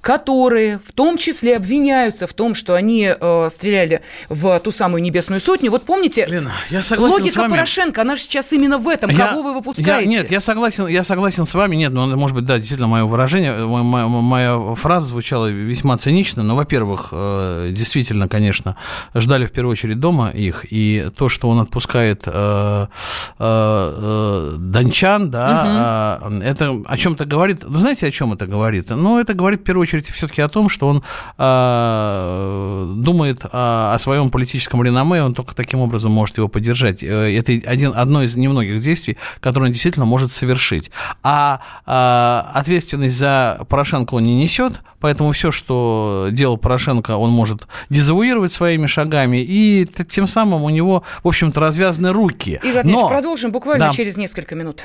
которые 0.00 0.80
в 0.84 0.92
том 0.92 1.18
числе 1.18 1.56
обвиняются 1.56 2.26
в 2.26 2.34
том, 2.34 2.54
что 2.54 2.74
они 2.74 3.12
э, 3.18 3.48
стреляли 3.50 4.02
в 4.28 4.58
ту 4.60 4.72
самую 4.72 5.02
небесную 5.02 5.40
сотню. 5.40 5.70
Вот 5.70 5.84
помните, 5.84 6.26
Лена, 6.26 6.52
я 6.70 6.82
согласен 6.82 7.14
логика 7.14 7.34
с 7.34 7.36
вами. 7.36 7.50
Порошенко, 7.52 8.02
она 8.02 8.16
же 8.16 8.22
сейчас 8.22 8.52
именно 8.52 8.78
в 8.78 8.88
этом. 8.88 9.10
Я, 9.10 9.28
Кого 9.28 9.42
вы 9.42 9.54
выпускаете? 9.54 10.04
Я, 10.04 10.06
нет, 10.06 10.30
я 10.30 10.40
согласен, 10.40 10.86
я 10.86 11.04
согласен 11.04 11.46
с 11.46 11.54
вами. 11.54 11.76
Нет, 11.76 11.92
ну, 11.92 12.16
может 12.16 12.36
быть, 12.36 12.44
да, 12.44 12.56
действительно, 12.58 12.88
мое 12.88 13.04
выражение, 13.04 13.66
моя, 13.66 14.06
моя 14.06 14.74
фраза 14.74 15.06
звучала 15.06 15.46
весьма 15.46 15.98
цинично. 15.98 16.42
Но, 16.42 16.56
во-первых, 16.56 17.08
э, 17.12 17.70
действительно, 17.72 18.28
конечно, 18.28 18.76
ждали 19.14 19.46
в 19.46 19.52
первую 19.52 19.72
очередь 19.72 20.00
дома 20.00 20.30
их. 20.30 20.66
И 20.70 21.10
то, 21.16 21.28
что 21.28 21.48
он 21.48 21.60
отпускает 21.60 22.22
э, 22.26 22.86
э, 23.38 23.38
э 23.38 24.56
дончан, 24.58 25.30
да, 25.30 26.20
угу. 26.22 26.36
это 26.36 26.76
о 26.86 26.96
чем-то 26.96 27.24
говорит. 27.24 27.64
Ну, 27.66 27.78
знаете, 27.78 28.06
о 28.06 28.10
чем 28.10 28.32
это 28.32 28.46
говорит? 28.46 28.90
Ну, 28.90 29.18
это 29.18 29.34
говорит 29.34 29.57
в 29.58 29.64
первую 29.64 29.82
очередь 29.82 30.06
все-таки 30.08 30.40
о 30.42 30.48
том, 30.48 30.68
что 30.68 30.88
он 30.88 31.02
э, 31.36 32.92
думает 32.96 33.40
о, 33.44 33.94
о 33.94 33.98
своем 33.98 34.30
политическом 34.30 34.82
реноме, 34.82 35.22
он 35.22 35.34
только 35.34 35.54
таким 35.54 35.80
образом 35.80 36.12
может 36.12 36.38
его 36.38 36.48
поддержать. 36.48 37.02
Э, 37.02 37.36
это 37.36 37.52
один, 37.68 37.92
одно 37.94 38.22
из 38.22 38.36
немногих 38.36 38.80
действий, 38.80 39.16
которое 39.40 39.66
он 39.66 39.72
действительно 39.72 40.06
может 40.06 40.32
совершить. 40.32 40.90
А 41.22 41.60
э, 41.86 42.58
ответственность 42.58 43.16
за 43.16 43.60
Порошенко 43.68 44.14
он 44.14 44.24
не 44.24 44.36
несет, 44.42 44.80
поэтому 45.00 45.32
все, 45.32 45.50
что 45.50 46.28
делал 46.30 46.56
Порошенко, 46.56 47.16
он 47.16 47.30
может 47.30 47.66
дезавуировать 47.90 48.52
своими 48.52 48.86
шагами, 48.86 49.38
и 49.38 49.86
тем 50.08 50.26
самым 50.26 50.62
у 50.62 50.70
него, 50.70 51.02
в 51.22 51.28
общем-то, 51.28 51.60
развязаны 51.60 52.12
руки. 52.12 52.60
Игорь 52.62 52.86
Но... 52.86 53.08
продолжим 53.08 53.52
буквально 53.52 53.86
да. 53.86 53.92
через 53.92 54.16
несколько 54.16 54.54
минут 54.54 54.84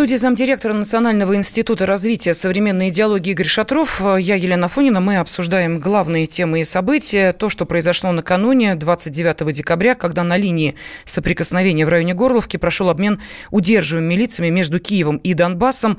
студии 0.00 0.16
замдиректора 0.16 0.72
Национального 0.72 1.36
института 1.36 1.84
развития 1.84 2.32
современной 2.32 2.88
идеологии 2.88 3.32
Игорь 3.32 3.46
Шатров. 3.46 4.00
Я 4.18 4.34
Елена 4.34 4.66
Фонина. 4.66 4.98
Мы 5.00 5.18
обсуждаем 5.18 5.78
главные 5.78 6.26
темы 6.26 6.62
и 6.62 6.64
события. 6.64 7.34
То, 7.34 7.50
что 7.50 7.66
произошло 7.66 8.10
накануне, 8.10 8.76
29 8.76 9.52
декабря, 9.52 9.94
когда 9.94 10.24
на 10.24 10.38
линии 10.38 10.74
соприкосновения 11.04 11.84
в 11.84 11.90
районе 11.90 12.14
Горловки 12.14 12.56
прошел 12.56 12.88
обмен 12.88 13.20
удерживаемыми 13.50 14.14
лицами 14.14 14.48
между 14.48 14.80
Киевом 14.80 15.18
и 15.18 15.34
Донбассом. 15.34 15.98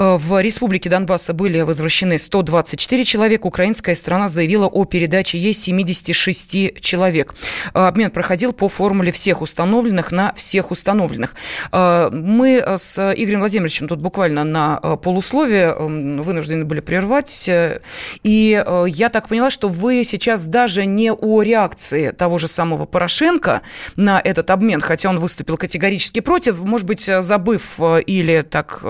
Э, 0.00 0.16
в 0.16 0.40
республике 0.40 0.88
Донбасса 0.88 1.34
были 1.34 1.60
возвращены 1.60 2.16
124 2.16 3.04
человека. 3.04 3.46
Украинская 3.46 3.94
страна 3.94 4.28
заявила 4.28 4.66
о 4.66 4.86
передаче 4.86 5.38
ей 5.38 5.52
76 5.52 6.80
человек. 6.80 7.34
Э, 7.74 7.86
обмен 7.86 8.10
проходил 8.10 8.54
по 8.54 8.70
формуле 8.70 9.12
всех 9.12 9.42
установленных 9.42 10.10
на 10.10 10.32
всех 10.32 10.70
установленных. 10.70 11.34
Э, 11.70 12.08
мы 12.10 12.64
с 12.78 12.98
Игорем 13.14 13.40
Владимировичем 13.40 13.88
тут 13.88 14.00
буквально 14.00 14.44
на 14.44 14.76
полусловие 14.76 15.74
вынуждены 15.74 16.64
были 16.64 16.80
прервать. 16.80 17.50
И 18.22 18.64
я 18.86 19.08
так 19.08 19.28
поняла, 19.28 19.50
что 19.50 19.68
вы 19.68 20.04
сейчас 20.04 20.46
даже 20.46 20.86
не 20.86 21.12
о 21.12 21.42
реакции 21.42 22.10
того 22.10 22.38
же 22.38 22.48
самого 22.48 22.86
Порошенко 22.86 23.62
на 23.96 24.20
этот 24.20 24.50
обмен, 24.50 24.80
хотя 24.80 25.10
он 25.10 25.18
выступил 25.18 25.56
категорически 25.56 26.20
против, 26.20 26.60
может 26.60 26.86
быть, 26.86 27.10
забыв 27.20 27.78
или 28.06 28.42
так 28.42 28.82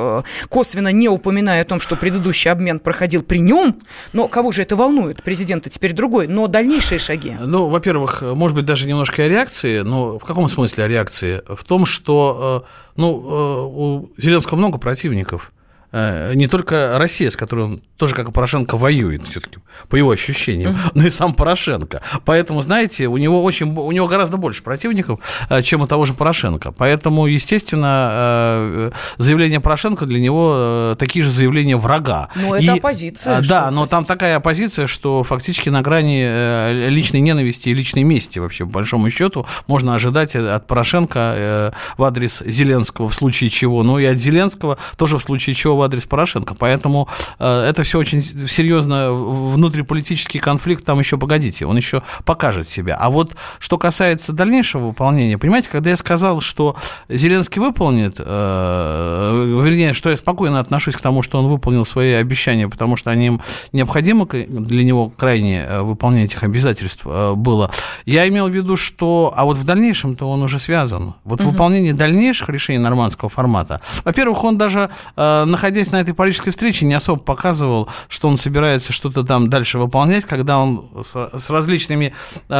косвенно 0.48 0.92
не 1.00 1.08
упоминая 1.08 1.62
о 1.62 1.64
том, 1.64 1.80
что 1.80 1.96
предыдущий 1.96 2.50
обмен 2.50 2.78
проходил 2.78 3.22
при 3.22 3.38
нем, 3.38 3.76
но 4.12 4.28
кого 4.28 4.52
же 4.52 4.62
это 4.62 4.76
волнует? 4.76 5.22
Президента 5.22 5.70
теперь 5.70 5.92
другой, 5.92 6.28
но 6.28 6.46
дальнейшие 6.46 6.98
шаги. 6.98 7.34
Ну, 7.40 7.68
во-первых, 7.68 8.22
может 8.22 8.54
быть, 8.54 8.66
даже 8.66 8.86
немножко 8.86 9.24
о 9.24 9.28
реакции, 9.28 9.80
но 9.80 10.18
в 10.18 10.24
каком 10.24 10.48
смысле 10.48 10.84
о 10.84 10.88
реакции? 10.88 11.42
В 11.48 11.64
том, 11.64 11.86
что 11.86 12.66
ну, 12.96 13.10
у 13.10 14.12
Зеленского 14.20 14.58
много 14.58 14.78
противников. 14.78 15.52
Э, 15.92 16.32
не 16.34 16.46
только 16.46 16.98
Россия, 16.98 17.30
с 17.30 17.36
которой 17.36 17.64
он 17.66 17.82
тоже, 17.96 18.14
как 18.14 18.28
и 18.28 18.32
Порошенко, 18.32 18.76
воюет 18.76 19.26
все-таки, 19.26 19.58
по 19.88 19.96
его 19.96 20.10
ощущениям, 20.10 20.72
uh-huh. 20.72 20.90
но 20.94 21.06
и 21.06 21.10
сам 21.10 21.34
Порошенко. 21.34 22.00
Поэтому, 22.24 22.62
знаете, 22.62 23.08
у 23.08 23.16
него, 23.16 23.42
очень, 23.42 23.74
у 23.76 23.92
него 23.92 24.06
гораздо 24.06 24.36
больше 24.36 24.62
противников, 24.62 25.20
э, 25.48 25.62
чем 25.62 25.82
у 25.82 25.86
того 25.86 26.04
же 26.06 26.14
Порошенко. 26.14 26.72
Поэтому, 26.72 27.26
естественно, 27.26 28.10
э, 28.12 28.90
заявление 29.18 29.60
Порошенко 29.60 30.06
для 30.06 30.20
него 30.20 30.96
такие 30.98 31.24
же 31.24 31.30
заявления 31.30 31.76
врага. 31.76 32.28
Это 32.34 32.58
и, 32.58 32.68
оппозиция. 32.68 33.42
Да, 33.42 33.70
но 33.70 33.86
там 33.86 34.04
такая 34.04 34.36
оппозиция, 34.36 34.86
что 34.86 35.24
фактически 35.24 35.68
на 35.68 35.82
грани 35.82 36.88
личной 36.88 37.20
ненависти 37.20 37.68
и 37.68 37.74
личной 37.74 38.04
мести 38.04 38.38
вообще, 38.38 38.64
по 38.64 38.72
большому 38.72 39.10
счету, 39.10 39.46
можно 39.66 39.94
ожидать 39.94 40.36
от 40.36 40.66
Порошенко 40.66 41.72
в 41.96 42.04
адрес 42.04 42.42
Зеленского 42.44 43.08
в 43.08 43.14
случае 43.14 43.50
чего, 43.50 43.82
ну 43.82 43.98
и 43.98 44.04
от 44.04 44.18
Зеленского 44.18 44.78
тоже 44.96 45.18
в 45.18 45.22
случае 45.22 45.54
чего 45.54 45.79
в 45.80 45.82
адрес 45.82 46.04
Порошенко. 46.04 46.54
Поэтому 46.54 47.08
э, 47.38 47.66
это 47.68 47.82
все 47.82 47.98
очень 47.98 48.22
серьезно. 48.22 49.12
Внутриполитический 49.12 50.40
конфликт 50.40 50.84
там 50.84 50.98
еще, 50.98 51.16
погодите, 51.16 51.66
он 51.66 51.76
еще 51.76 52.02
покажет 52.24 52.68
себя. 52.68 52.96
А 53.00 53.10
вот 53.10 53.34
что 53.58 53.78
касается 53.78 54.32
дальнейшего 54.32 54.88
выполнения, 54.88 55.38
понимаете, 55.38 55.70
когда 55.70 55.90
я 55.90 55.96
сказал, 55.96 56.40
что 56.40 56.76
Зеленский 57.08 57.60
выполнит, 57.60 58.16
э, 58.18 59.60
вернее, 59.64 59.94
что 59.94 60.10
я 60.10 60.16
спокойно 60.16 60.60
отношусь 60.60 60.94
к 60.94 61.00
тому, 61.00 61.22
что 61.22 61.38
он 61.38 61.48
выполнил 61.48 61.84
свои 61.84 62.12
обещания, 62.12 62.68
потому 62.68 62.96
что 62.96 63.10
они 63.10 63.38
необходимо 63.72 64.26
для 64.26 64.84
него 64.84 65.10
крайне 65.10 65.64
э, 65.66 65.80
выполнение 65.80 66.26
этих 66.26 66.42
обязательств 66.42 67.02
э, 67.06 67.34
было. 67.34 67.70
Я 68.04 68.28
имел 68.28 68.48
в 68.48 68.54
виду, 68.54 68.76
что, 68.76 69.32
а 69.34 69.44
вот 69.44 69.56
в 69.56 69.64
дальнейшем-то 69.64 70.28
он 70.28 70.42
уже 70.42 70.60
связан. 70.60 71.14
Вот 71.24 71.40
угу. 71.40 71.50
выполнение 71.50 71.94
дальнейших 71.94 72.48
решений 72.50 72.78
нормандского 72.78 73.30
формата. 73.30 73.80
Во-первых, 74.04 74.44
он 74.44 74.58
даже 74.58 74.90
э, 75.16 75.44
находился 75.44 75.69
находясь 75.70 75.92
на 75.92 76.00
этой 76.00 76.14
парижской 76.14 76.50
встрече, 76.50 76.84
не 76.84 76.94
особо 76.94 77.20
показывал, 77.20 77.88
что 78.08 78.28
он 78.28 78.36
собирается 78.36 78.92
что-то 78.92 79.22
там 79.22 79.48
дальше 79.48 79.78
выполнять, 79.78 80.24
когда 80.24 80.58
он 80.58 80.88
с, 81.00 81.38
с 81.38 81.48
различными 81.50 82.12
э, 82.48 82.54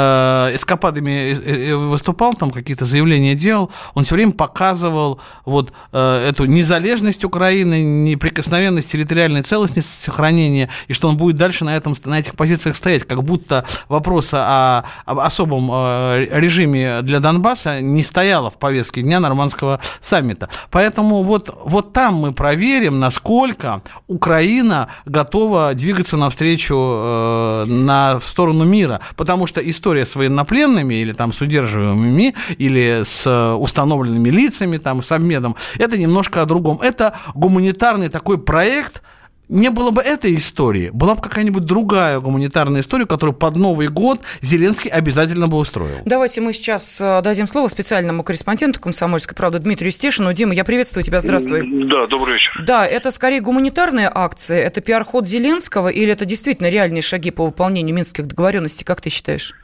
эскападами 0.55 1.35
э, 1.35 1.75
выступал, 1.75 2.35
там 2.35 2.53
какие-то 2.53 2.85
заявления 2.85 3.35
делал, 3.35 3.69
он 3.95 4.05
все 4.05 4.15
время 4.15 4.31
показывал 4.31 5.21
вот 5.45 5.73
э, 5.93 6.29
эту 6.29 6.45
незалежность 6.45 7.25
Украины, 7.25 7.83
неприкосновенность 7.83 8.93
территориальной 8.93 9.43
целостности, 9.43 9.91
сохранение, 9.91 10.69
и 10.87 10.93
что 10.93 11.09
он 11.09 11.17
будет 11.17 11.35
дальше 11.35 11.65
на, 11.65 11.77
этом, 11.77 11.97
на 12.05 12.21
этих 12.21 12.37
позициях 12.37 12.77
стоять, 12.77 13.03
как 13.03 13.25
будто 13.25 13.65
вопроса 13.89 14.45
о, 14.47 14.85
об 15.05 15.19
особом 15.19 15.69
э, 15.73 16.29
режиме 16.31 17.03
для 17.03 17.19
Донбасса 17.19 17.81
не 17.81 18.05
стояло 18.05 18.51
в 18.51 18.59
повестке 18.59 19.03
дня 19.03 19.19
нормандского 19.19 19.81
саммита. 20.01 20.49
Поэтому 20.71 21.25
вот, 21.25 21.53
вот 21.65 21.93
там 21.93 22.15
мы 22.15 22.33
проверим, 22.33 23.00
насколько 23.01 23.83
Украина 24.07 24.89
готова 25.07 25.75
двигаться 25.75 26.17
навстречу 26.17 26.77
э, 26.77 27.65
на, 27.67 28.19
в 28.19 28.25
сторону 28.25 28.65
мира, 28.65 29.01
потому 29.17 29.47
что 29.47 29.61
история 29.69 30.07
с 30.07 30.15
военнопленными 30.15 30.95
или 30.95 31.13
там 31.13 31.33
с 31.33 31.41
удерживаемыми, 31.41 32.35
или 32.59 33.03
с 33.05 33.57
установленными 33.57 34.29
лицами, 34.29 34.77
там, 34.77 35.03
с 35.03 35.11
обменом, 35.13 35.57
это 35.79 35.99
немножко 35.99 36.43
о 36.43 36.47
другом. 36.47 36.81
Это 36.81 37.15
гуманитарный 37.35 38.09
такой 38.09 38.39
проект, 38.39 39.03
не 39.51 39.71
было 39.71 39.91
бы 39.91 40.01
этой 40.01 40.35
истории, 40.37 40.91
была 40.93 41.15
бы 41.15 41.21
какая-нибудь 41.21 41.65
другая 41.65 42.21
гуманитарная 42.21 42.81
история, 42.81 43.05
которую 43.05 43.35
под 43.35 43.57
Новый 43.57 43.89
год 43.89 44.21
Зеленский 44.41 44.91
обязательно 44.91 45.49
бы 45.49 45.59
устроил. 45.59 45.99
Давайте 46.05 46.41
мы 46.41 46.53
сейчас 46.53 47.01
э, 47.01 47.21
дадим 47.23 47.47
слово 47.47 47.69
специальному 47.69 48.23
корреспонденту 48.23 48.81
«Комсомольской 48.81 49.37
правды» 49.37 49.59
Дмитрию 49.59 49.91
Стешину. 49.91 50.33
Дима, 50.33 50.55
я 50.55 50.65
приветствую 50.65 51.05
тебя, 51.05 51.21
здравствуй. 51.21 51.69
Да, 51.87 52.07
добрый 52.07 52.35
вечер. 52.35 52.63
Да, 52.65 52.87
это 52.87 53.11
скорее 53.11 53.41
гуманитарная 53.41 54.11
акция, 54.15 54.63
это 54.63 54.81
пиар-ход 54.81 55.27
Зеленского 55.27 55.89
или 55.89 56.13
это 56.13 56.25
действительно 56.25 56.71
реальные 56.71 57.03
шаги 57.03 57.33
по 57.33 57.45
выполнению 57.45 57.95
минских 57.97 58.27
договоренностей, 58.27 58.85
как 58.85 59.01
ты 59.01 59.11
считаешь? 59.11 59.55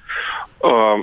А, 0.63 0.97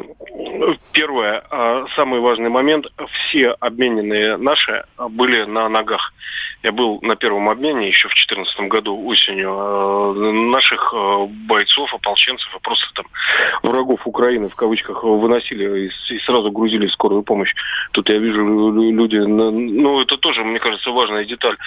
первое, 0.93 1.43
а, 1.49 1.85
самый 1.95 2.19
важный 2.19 2.49
момент, 2.49 2.87
все 3.27 3.51
обмененные 3.59 4.37
наши 4.37 4.83
были 5.09 5.43
на 5.43 5.69
ногах. 5.69 6.13
Я 6.63 6.71
был 6.71 6.99
на 7.01 7.15
первом 7.15 7.49
обмене 7.49 7.87
еще 7.87 8.07
в 8.07 8.13
2014 8.13 8.67
году 8.67 9.05
осенью. 9.05 9.51
А, 9.55 10.13
наших 10.13 10.93
бойцов, 11.47 11.93
ополченцев 11.93 12.55
и 12.55 12.59
просто 12.61 12.85
там 12.95 13.05
врагов 13.61 14.07
Украины 14.07 14.49
в 14.49 14.55
кавычках 14.55 15.03
выносили 15.03 15.91
и, 16.09 16.19
сразу 16.19 16.51
грузили 16.51 16.87
скорую 16.87 17.23
помощь. 17.23 17.53
Тут 17.91 18.09
я 18.09 18.17
вижу 18.17 18.43
люди, 18.43 19.17
ну 19.17 20.01
это 20.01 20.17
тоже, 20.17 20.43
мне 20.43 20.59
кажется, 20.59 20.89
важная 20.89 21.25
деталь. 21.25 21.57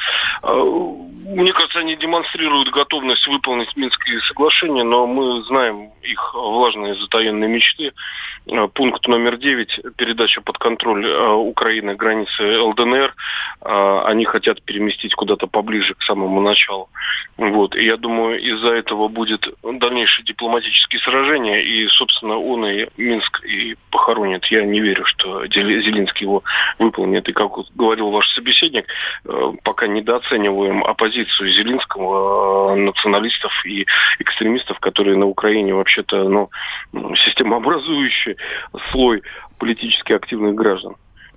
Мне 0.42 1.52
кажется, 1.52 1.80
они 1.80 1.96
демонстрируют 1.96 2.70
готовность 2.70 3.26
выполнить 3.26 3.74
Минские 3.76 4.20
соглашения, 4.22 4.84
но 4.84 5.06
мы 5.06 5.42
знаем 5.44 5.90
их 6.02 6.34
влажные 6.34 6.94
затаенные 6.94 7.48
мечты 7.48 7.75
мечты. 7.76 7.92
Э, 8.46 8.68
пункт 8.68 9.06
номер 9.08 9.36
девять– 9.36 9.80
передача 9.96 10.40
под 10.40 10.58
контроль 10.58 11.06
э, 11.06 11.32
Украины 11.32 11.94
границы 11.94 12.60
ЛДНР. 12.60 13.14
Э, 13.62 14.02
они 14.06 14.24
хотят 14.24 14.62
переместить 14.62 15.14
куда-то 15.14 15.46
поближе 15.46 15.94
к 15.94 16.02
самому 16.02 16.40
началу. 16.40 16.88
Вот. 17.36 17.76
И 17.76 17.84
я 17.84 17.96
думаю, 17.96 18.40
из-за 18.40 18.70
этого 18.70 19.08
будет 19.08 19.46
дальнейшее 19.62 20.24
дипломатические 20.24 21.00
сражения, 21.00 21.62
и, 21.62 21.86
собственно, 21.88 22.38
он 22.38 22.66
и 22.66 22.86
Минск 22.96 23.44
и 23.44 23.76
похоронит. 23.90 24.44
Я 24.46 24.64
не 24.64 24.80
верю, 24.80 25.04
что 25.04 25.46
Зеленский 25.46 26.24
его 26.24 26.42
выполнит. 26.78 27.28
И, 27.28 27.32
как 27.32 27.50
говорил 27.74 28.10
ваш 28.10 28.28
собеседник, 28.34 28.86
пока 29.64 29.86
недооцениваем 29.86 30.84
оппозицию 30.84 31.52
Зеленского, 31.52 32.74
националистов 32.74 33.52
и 33.64 33.86
экстремистов, 34.18 34.78
которые 34.80 35.16
на 35.16 35.26
Украине 35.26 35.74
вообще-то 35.74 36.28
ну, 36.28 36.50
система 37.16 37.60
образующий 37.66 38.36
слой 38.92 39.22
политически 39.58 40.12
активных 40.12 40.54
граждан. 40.54 40.94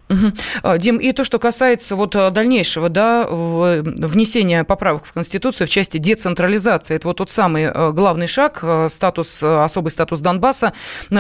Угу. 0.09 0.77
Дим, 0.79 0.98
и 0.98 1.12
то, 1.12 1.24
что 1.24 1.38
касается 1.38 1.95
вот 1.95 2.15
а, 2.15 2.31
дальнейшего 2.31 2.89
да, 2.89 3.27
внесения 3.29 4.63
поправок 4.63 5.05
в 5.05 5.13
Конституцию 5.13 5.67
в 5.67 5.69
части 5.69 5.98
децентрализации, 5.98 6.95
это 6.95 7.07
вот 7.07 7.17
тот 7.17 7.29
самый 7.29 7.69
а, 7.69 7.91
главный 7.91 8.25
шаг, 8.25 8.63
статус, 8.88 9.43
особый 9.43 9.91
статус 9.91 10.19
Донбасса 10.21 10.74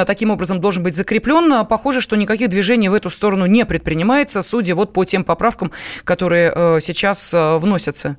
таким 0.07 0.31
образом 0.31 0.59
должен 0.59 0.81
быть 0.81 0.95
закреплен. 0.95 1.67
Похоже, 1.67 2.01
что 2.01 2.15
никаких 2.15 2.49
движений 2.49 2.89
в 2.89 2.95
эту 2.95 3.11
сторону 3.11 3.45
не 3.45 3.63
предпринимается, 3.63 4.41
судя 4.41 4.73
вот 4.73 4.91
по 4.91 5.05
тем 5.05 5.23
поправкам, 5.23 5.71
которые 6.03 6.81
сейчас 6.81 7.31
вносятся. 7.33 8.17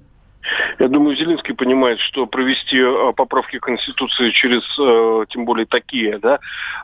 Я 0.78 0.88
думаю, 0.88 1.16
Зеленский 1.16 1.54
понимает, 1.54 2.00
что 2.00 2.26
провести 2.26 2.78
э, 2.78 3.12
поправки 3.14 3.58
Конституции 3.58 4.30
через, 4.30 4.62
э, 4.78 5.26
тем 5.28 5.44
более 5.44 5.66
такие, 5.66 6.18
да, 6.18 6.38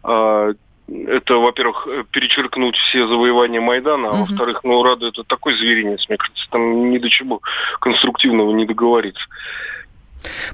э, 0.05 0.55
это, 0.88 1.35
во-первых, 1.38 1.88
перечеркнуть 2.12 2.77
все 2.77 3.09
завоевания 3.09 3.61
Майдана, 3.61 4.09
а 4.09 4.12
угу. 4.12 4.19
во-вторых, 4.21 4.61
ну, 4.62 4.83
Рада 4.85 5.09
это 5.09 5.25
такой 5.25 5.57
зверинец, 5.57 6.09
мне 6.09 6.16
кажется, 6.16 6.47
там 6.51 6.90
ни 6.90 6.99
до 6.99 7.11
чего 7.11 7.40
конструктивного 7.81 8.53
не 8.53 8.66
договориться. 8.66 9.25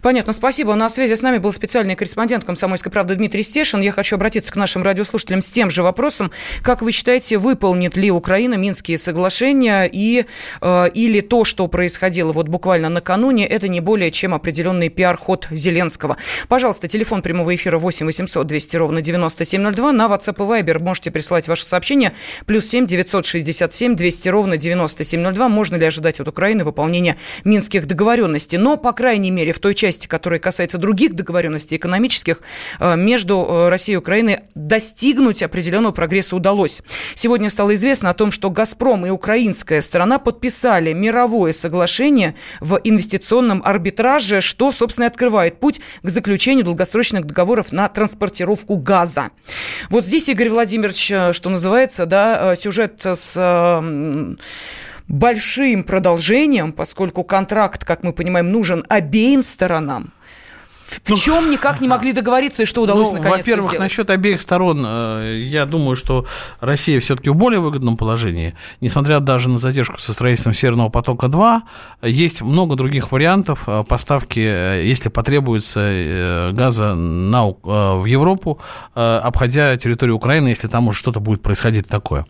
Понятно, 0.01 0.33
спасибо. 0.33 0.75
На 0.75 0.89
связи 0.89 1.15
с 1.15 1.23
нами 1.23 1.39
был 1.39 1.53
специальный 1.53 1.95
корреспондент 1.95 2.45
«Комсомольской 2.45 2.91
правды» 2.93 3.15
Дмитрий 3.15 3.43
Стешин. 3.43 3.81
Я 3.81 3.93
хочу 3.93 4.17
обратиться 4.17 4.53
к 4.53 4.57
нашим 4.57 4.83
радиослушателям 4.83 5.41
с 5.41 5.51
тем 5.51 5.71
же 5.71 5.83
вопросом. 5.83 6.31
Как 6.63 6.83
вы 6.83 6.93
считаете, 6.93 7.39
выполнит 7.39 7.97
ли 7.97 8.11
Украина 8.11 8.55
Минские 8.55 8.99
соглашения 8.99 9.89
и, 9.91 10.27
э, 10.61 10.89
или 10.95 11.21
то, 11.21 11.45
что 11.45 11.67
происходило 11.69 12.33
вот 12.33 12.49
буквально 12.49 12.89
накануне, 12.89 13.47
это 13.47 13.69
не 13.69 13.81
более 13.81 14.11
чем 14.11 14.35
определенный 14.35 14.89
пиар-ход 14.89 15.49
Зеленского? 15.51 16.17
Пожалуйста, 16.49 16.89
телефон 16.89 17.23
прямого 17.23 17.55
эфира 17.55 17.79
8 17.79 18.07
800 18.07 18.47
200 18.47 18.77
ровно 18.77 19.01
9702. 19.01 19.93
На 19.93 20.07
WhatsApp 20.07 20.37
и 20.37 20.63
Viber 20.63 20.83
можете 20.83 21.11
присылать 21.11 21.49
ваше 21.49 21.65
сообщение. 21.65 22.13
Плюс 22.47 22.67
7 22.67 22.87
967 22.87 23.97
200 23.97 24.29
ровно 24.29 24.57
9702. 24.57 25.49
Можно 25.49 25.77
ли 25.77 25.87
ожидать 25.87 26.21
от 26.21 26.29
Украины 26.29 26.65
выполнения 26.65 27.17
минских 27.45 27.87
договоренностей? 27.87 28.59
Но, 28.59 28.77
по 28.77 28.93
крайней 28.93 29.31
мере, 29.31 29.53
в 29.53 29.59
той 29.63 29.75
части, 29.75 30.07
которая 30.07 30.41
касается 30.41 30.77
других 30.77 31.15
договоренностей 31.15 31.77
экономических, 31.77 32.43
э, 32.79 32.97
между 32.97 33.47
э, 33.49 33.69
Россией 33.71 33.95
и 33.95 33.99
Украиной 33.99 34.41
достигнуть 34.55 35.43
определенного 35.43 35.93
прогресса 35.93 36.37
удалось. 36.37 36.83
Сегодня 37.15 37.49
стало 37.49 37.75
известно 37.75 38.11
о 38.11 38.15
том, 38.15 38.31
что 38.31 38.51
«Газпром» 38.51 39.07
и 39.07 39.11
украинская 39.11 39.81
сторона 39.81 40.19
подписали 40.19 40.93
мировое 40.93 41.53
соглашение 41.53 42.35
в 42.61 42.79
инвестиционном 42.85 43.63
арбитраже, 43.65 44.43
что, 44.43 44.73
собственно, 44.73 45.07
открывает 45.07 45.61
путь 45.61 45.81
к 46.03 46.09
заключению 46.09 46.65
долгосрочных 46.65 47.25
договоров 47.25 47.73
на 47.73 47.89
транспортировку 47.89 48.77
газа. 48.77 49.31
Вот 49.89 50.05
здесь, 50.05 50.29
Игорь 50.29 50.51
Владимирович, 50.51 51.11
э, 51.11 51.33
что 51.33 51.49
называется, 51.49 52.05
да, 52.05 52.57
сюжет 52.57 53.01
с 53.05 53.37
большим 55.13 55.85
продолжением, 55.85 56.73
поскольку 56.73 57.23
контракт, 57.23 57.85
как 57.85 58.03
мы 58.03 58.13
понимаем, 58.13 58.51
нужен 58.51 58.85
обеим 58.89 59.43
сторонам. 59.43 60.13
В 60.83 61.11
ну, 61.11 61.17
чем 61.17 61.51
никак 61.51 61.81
не 61.81 61.87
могли 61.87 62.13
договориться 62.13 62.65
и 62.65 62.67
что 62.67 62.83
удалось 62.83 63.09
ну, 63.09 63.19
наконец 63.19 63.39
Во-первых, 63.39 63.71
сделать? 63.71 63.81
насчет 63.81 64.11
обеих 64.11 64.41
сторон, 64.41 64.85
э, 64.85 65.43
я 65.47 65.65
думаю, 65.65 65.95
что 65.95 66.27
Россия 66.61 66.99
все-таки 66.99 67.31
в 67.31 67.37
более 67.37 67.61
выгодном 67.61 67.97
положении. 67.97 68.55
Несмотря 68.81 69.21
даже 69.21 69.49
на 69.49 69.59
задержку 69.59 69.99
со 69.99 70.13
строительством 70.13 70.55
Северного 70.55 70.89
потока-2, 70.89 71.61
есть 72.03 72.43
много 72.43 72.75
других 72.75 73.13
вариантов 73.13 73.65
э, 73.69 73.85
поставки, 73.85 74.41
э, 74.41 74.83
если 74.85 75.09
потребуется 75.09 76.51
газа 76.53 76.95
на, 76.95 77.47
в 77.47 78.05
Европу, 78.05 78.61
обходя 78.95 79.77
территорию 79.77 80.17
Украины, 80.17 80.49
если 80.49 80.69
там 80.69 80.89
уже 80.89 80.99
что-то 80.99 81.21
будет 81.21 81.43
происходить 81.43 81.89
такое. 81.89 82.27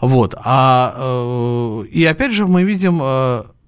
Вот. 0.00 0.34
А, 0.44 1.82
и 1.90 2.04
опять 2.04 2.32
же 2.32 2.46
мы 2.46 2.62
видим 2.62 3.00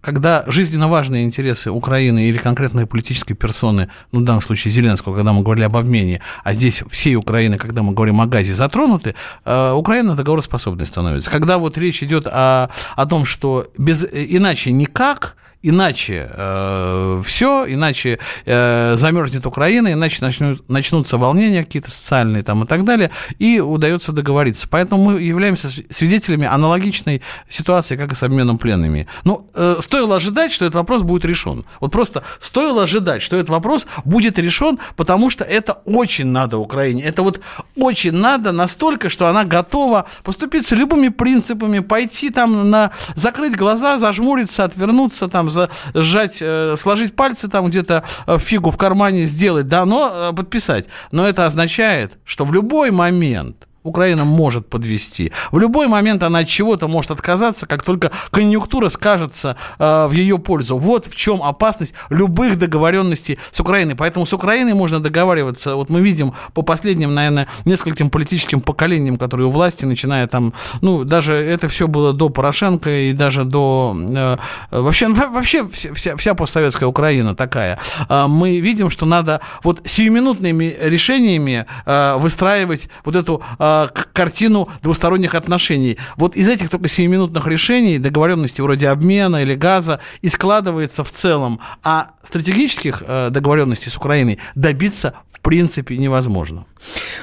когда 0.01 0.45
жизненно 0.47 0.89
важные 0.89 1.25
интересы 1.25 1.71
Украины 1.71 2.29
или 2.29 2.39
конкретной 2.39 2.87
политической 2.87 3.35
персоны, 3.35 3.91
ну, 4.13 4.21
в 4.21 4.25
данном 4.25 4.43
случае 4.43 4.73
Зеленского, 4.73 5.15
когда 5.15 5.33
мы 5.33 5.43
говорили 5.43 5.65
об 5.65 5.77
обмене, 5.77 6.21
а 6.45 6.55
здесь 6.55 6.83
всей 6.91 7.17
Украины, 7.17 7.59
когда 7.59 7.83
мы 7.83 7.93
говорим 7.93 8.21
о 8.21 8.27
газе, 8.27 8.55
затронуты, 8.55 9.15
э, 9.45 9.73
Украина 9.73 10.15
договороспособной 10.15 10.87
становится. 10.87 11.31
Когда 11.31 11.59
вот 11.59 11.77
речь 11.79 12.03
идет 12.03 12.27
о, 12.27 12.71
о 12.97 13.07
том, 13.07 13.25
что 13.25 13.67
без, 13.77 14.05
иначе 14.13 14.73
никак– 14.73 15.37
Иначе 15.61 16.31
э, 16.33 17.23
все, 17.25 17.67
иначе 17.67 18.21
э, 18.47 18.95
замерзнет 18.97 19.45
Украина, 19.45 19.93
иначе 19.93 20.19
начнут, 20.21 20.69
начнутся 20.69 21.19
волнения 21.19 21.65
какие-то 21.65 21.91
социальные 21.91 22.45
там 22.45 22.63
и 22.63 22.67
так 22.67 22.85
далее, 22.85 23.11
и 23.41 23.59
удается 23.59 24.13
договориться. 24.13 24.69
Поэтому 24.71 25.11
мы 25.11 25.21
являемся 25.21 25.69
свидетелями 25.91 26.47
аналогичной 26.47 27.23
ситуации, 27.49 27.97
как 27.97 28.13
и 28.13 28.15
с 28.15 28.23
обменом 28.23 28.59
пленными. 28.59 29.09
Ну, 29.25 29.49
э, 29.53 29.79
стоило 29.81 30.15
ожидать, 30.17 30.53
что 30.53 30.65
этот 30.65 30.77
вопрос 30.77 31.03
будет 31.03 31.25
решен. 31.25 31.65
Вот 31.81 31.91
просто 31.91 32.23
стоило 32.39 32.85
ожидать, 32.85 33.21
что 33.21 33.35
этот 33.35 33.49
вопрос 33.49 33.89
будет 34.05 34.39
решен, 34.39 34.79
потому 34.95 35.29
что 35.29 35.43
это 35.43 35.73
очень 35.85 36.27
надо 36.27 36.59
Украине. 36.59 37.03
Это 37.03 37.25
вот 37.25 37.41
очень 37.75 38.13
надо 38.13 38.53
настолько, 38.53 39.09
что 39.11 39.27
она 39.27 39.45
готова 39.45 40.07
поступить 40.23 40.67
с 40.67 40.71
любыми 40.71 41.09
принципами, 41.09 41.81
пойти 41.81 42.31
там 42.31 42.71
на 42.71 42.93
закрыть 43.17 43.57
глаза, 43.57 43.99
зажмуриться, 43.99 44.63
отвернуться 44.63 45.27
там 45.27 45.48
там 45.49 45.51
за, 45.51 45.69
сжать, 45.95 46.39
э, 46.41 46.77
сложить 46.77 47.17
пальцы 47.17 47.49
там 47.49 47.67
где-то 47.67 48.05
э, 48.27 48.39
фигу 48.39 48.71
в 48.71 48.77
кармане 48.77 49.27
сделать, 49.27 49.69
да, 49.69 49.85
но 49.85 50.31
э, 50.31 50.33
подписать. 50.35 50.87
Но 51.13 51.27
это 51.27 51.47
означает, 51.47 52.19
что 52.25 52.45
в 52.45 52.53
любой 52.53 52.91
момент 52.91 53.68
Украина 53.83 54.25
может 54.25 54.69
подвести. 54.69 55.33
В 55.53 55.59
любой 55.59 55.89
момент 55.89 56.23
она 56.23 56.41
от 56.41 56.49
чего-то 56.49 56.89
может 56.89 57.11
отказаться, 57.11 57.67
как 57.67 57.83
только 57.83 58.11
конъюнктура 58.31 58.89
скажется 58.89 59.57
э, 59.79 60.07
в 60.07 60.13
ее 60.13 60.39
пользу. 60.39 60.79
Вот 60.79 61.07
в 61.07 61.15
чем 61.15 61.43
опасность 61.43 61.95
любых 62.11 62.59
договоренностей 62.59 63.39
с 63.53 63.61
Украиной. 63.61 63.95
Поэтому 63.95 64.27
с 64.27 64.33
Украиной 64.33 64.75
можно 64.75 65.01
договариваться. 65.01 65.77
Вот 65.77 65.91
мы 65.91 66.01
видим 66.01 66.35
по 66.55 66.63
последним, 66.63 67.15
наверное, 67.15 67.47
нескольким 67.65 68.11
политическим 68.11 68.61
поколениям, 68.61 69.17
которые 69.17 69.47
у 69.47 69.51
власти, 69.51 69.85
начиная 69.85 70.27
там, 70.27 70.53
ну, 70.81 71.05
даже 71.05 71.35
это 71.35 71.69
все 71.69 71.87
было 71.87 72.13
до 72.13 72.29
Порошенко 72.29 72.91
и 72.91 73.13
даже 73.13 73.45
до... 73.45 73.97
Э, 73.97 74.37
вообще, 74.71 75.09
вообще 75.09 75.67
вся, 75.67 76.17
вся 76.17 76.35
постсоветская 76.35 76.89
Украина 76.89 77.35
такая. 77.35 77.79
Э, 78.09 78.27
мы 78.27 78.59
видим, 78.59 78.91
что 78.91 79.07
надо 79.07 79.41
вот 79.63 79.81
сиюминутными 79.85 80.77
решениями 80.81 81.67
э, 81.87 82.17
выстраивать 82.19 82.89
вот 83.05 83.15
эту 83.15 83.43
э, 83.59 83.68
картину 84.13 84.69
двусторонних 84.83 85.35
отношений. 85.35 85.99
Вот 86.17 86.37
из 86.37 86.49
этих 86.49 86.71
только 86.71 86.89
сиюминутных 86.89 87.47
решений, 87.47 87.99
договоренности 87.99 88.61
вроде 88.61 88.89
обмена 88.89 89.43
или 89.43 89.55
газа, 89.55 90.01
и 90.23 90.29
складывается 90.29 91.05
в 91.05 91.11
целом. 91.11 91.61
А 91.83 92.09
стратегических 92.23 93.03
э, 93.07 93.31
договоренностей 93.31 93.91
с 93.91 93.97
Украиной 93.97 94.39
добиться 94.55 95.15
в 95.39 95.41
принципе 95.41 95.97
невозможно. 95.97 96.67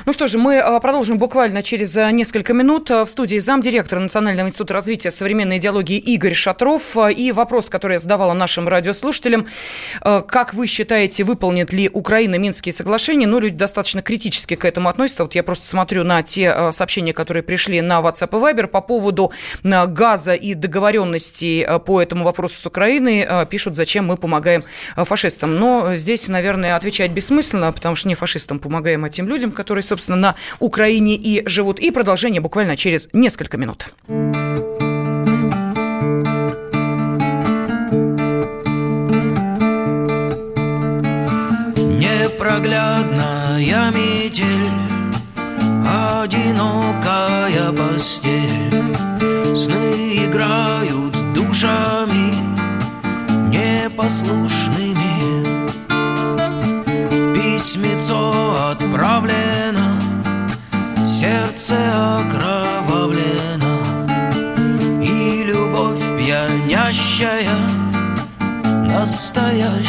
Ну 0.06 0.14
что 0.14 0.28
же, 0.28 0.38
мы 0.38 0.60
а, 0.60 0.80
продолжим 0.80 1.18
буквально 1.18 1.64
через 1.64 1.96
а, 1.98 2.12
несколько 2.12 2.54
минут. 2.54 2.90
В 2.90 3.06
студии 3.08 3.38
замдиректора 3.40 4.00
Национального 4.00 4.48
института 4.48 4.74
развития 4.74 5.12
современной 5.12 5.58
идеологии 5.58 5.98
Игорь 5.98 6.34
Шатров. 6.34 6.98
А, 6.98 7.10
и 7.10 7.32
вопрос, 7.32 7.70
который 7.70 7.94
я 7.94 8.00
задавала 8.00 8.34
нашим 8.34 8.68
радиослушателям. 8.68 9.48
Как 10.02 10.54
вы 10.54 10.68
считаете, 10.68 11.24
выполнит 11.24 11.74
ли 11.74 11.90
Украина 11.92 12.36
Минские 12.36 12.74
соглашения? 12.74 13.28
Ну, 13.28 13.40
люди 13.40 13.56
достаточно 13.56 14.02
критически 14.02 14.56
к 14.56 14.66
этому 14.66 14.90
относятся. 14.90 15.24
Вот 15.24 15.36
я 15.36 15.44
просто 15.44 15.68
смотрю 15.68 16.04
на 16.04 16.22
те 16.36 16.72
сообщения, 16.72 17.14
которые 17.14 17.44
пришли 17.44 17.82
на 17.82 18.02
WhatsApp 18.02 18.30
и 18.30 18.36
Viber 18.36 18.68
по 18.68 18.82
поводу 18.82 19.32
газа 19.64 20.34
и 20.34 20.54
договоренностей 20.54 21.66
по 21.86 22.02
этому 22.02 22.26
вопросу 22.26 22.56
с 22.56 22.66
Украиной. 22.66 23.26
Пишут, 23.50 23.78
зачем 23.78 24.06
мы 24.08 24.18
помогаем 24.18 24.64
фашистам. 24.98 25.56
Но 25.56 25.96
здесь, 25.96 26.28
наверное, 26.28 26.76
отвечать 26.76 27.12
бессмысленно, 27.12 27.72
потому 27.72 27.96
что 27.96 28.10
не 28.10 28.16
фашистам 28.16 28.60
помогаем, 28.60 29.06
а 29.06 29.10
тем 29.10 29.30
людям, 29.30 29.52
которые, 29.52 29.84
собственно, 29.84 30.18
на 30.18 30.36
Украине 30.60 31.16
и 31.16 31.48
живут. 31.48 31.80
И 31.80 31.92
продолжение 31.92 32.42
буквально 32.42 32.76
через 32.76 33.08
несколько 33.14 33.58
минут. 33.58 33.88
Непроглядная 41.98 43.92
метель, 43.92 44.85
одинокая 46.26 47.72
постель, 47.72 48.96
сны 49.56 50.26
играют 50.26 51.14
душами 51.36 52.34
непослушными. 53.54 55.14
Письмецо 57.36 58.72
отправлено, 58.72 60.00
сердце 61.06 61.78
окровавлено, 62.18 63.78
и 65.04 65.44
любовь 65.44 66.04
пьянящая, 66.18 67.60
настоящая. 68.90 69.86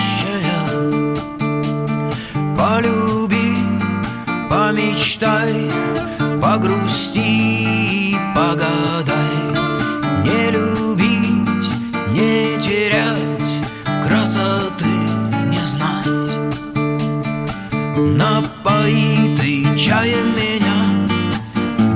Полюби, 2.59 3.57
помечтай, 4.51 5.71
погрусти, 6.57 8.17
погадай, 8.35 9.37
не 10.25 10.51
любить, 10.51 11.69
не 12.13 12.59
терять 12.63 13.53
красоты 14.07 14.87
не 15.51 15.63
знать. 15.67 16.33
Напои 17.97 19.37
ты 19.37 19.79
чаем 19.79 20.33
меня 20.35 20.79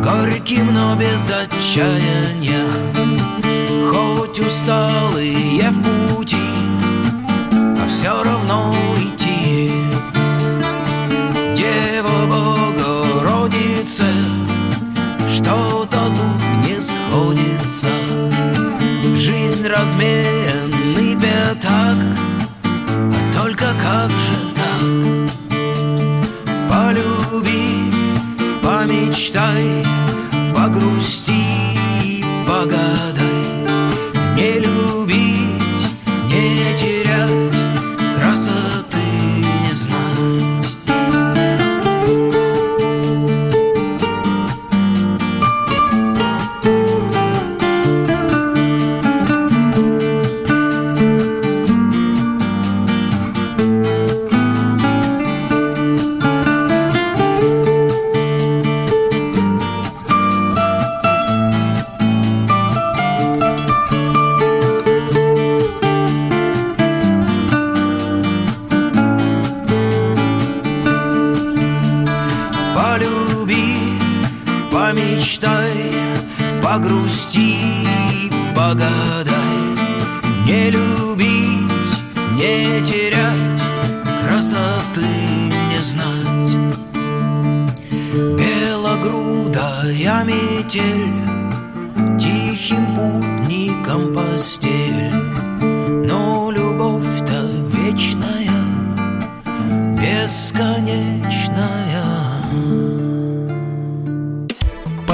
Горьким, 0.03 0.75
но 0.75 0.95
без 0.97 1.31
отчаяния 1.31 2.67
Хоть 3.91 4.41
усталые 4.41 5.71
в 5.71 6.17
пути 6.17 6.37
А 7.53 7.87
все 7.89 8.23
равно 8.23 8.75
идти 8.99 9.20
разменный 19.71 21.15
пятак 21.17 21.97
А 22.65 23.33
только 23.33 23.67
как 23.83 24.11
же 24.11 24.39
так? 24.55 25.31
полюби, 26.69 27.91
помечтай, 28.63 29.85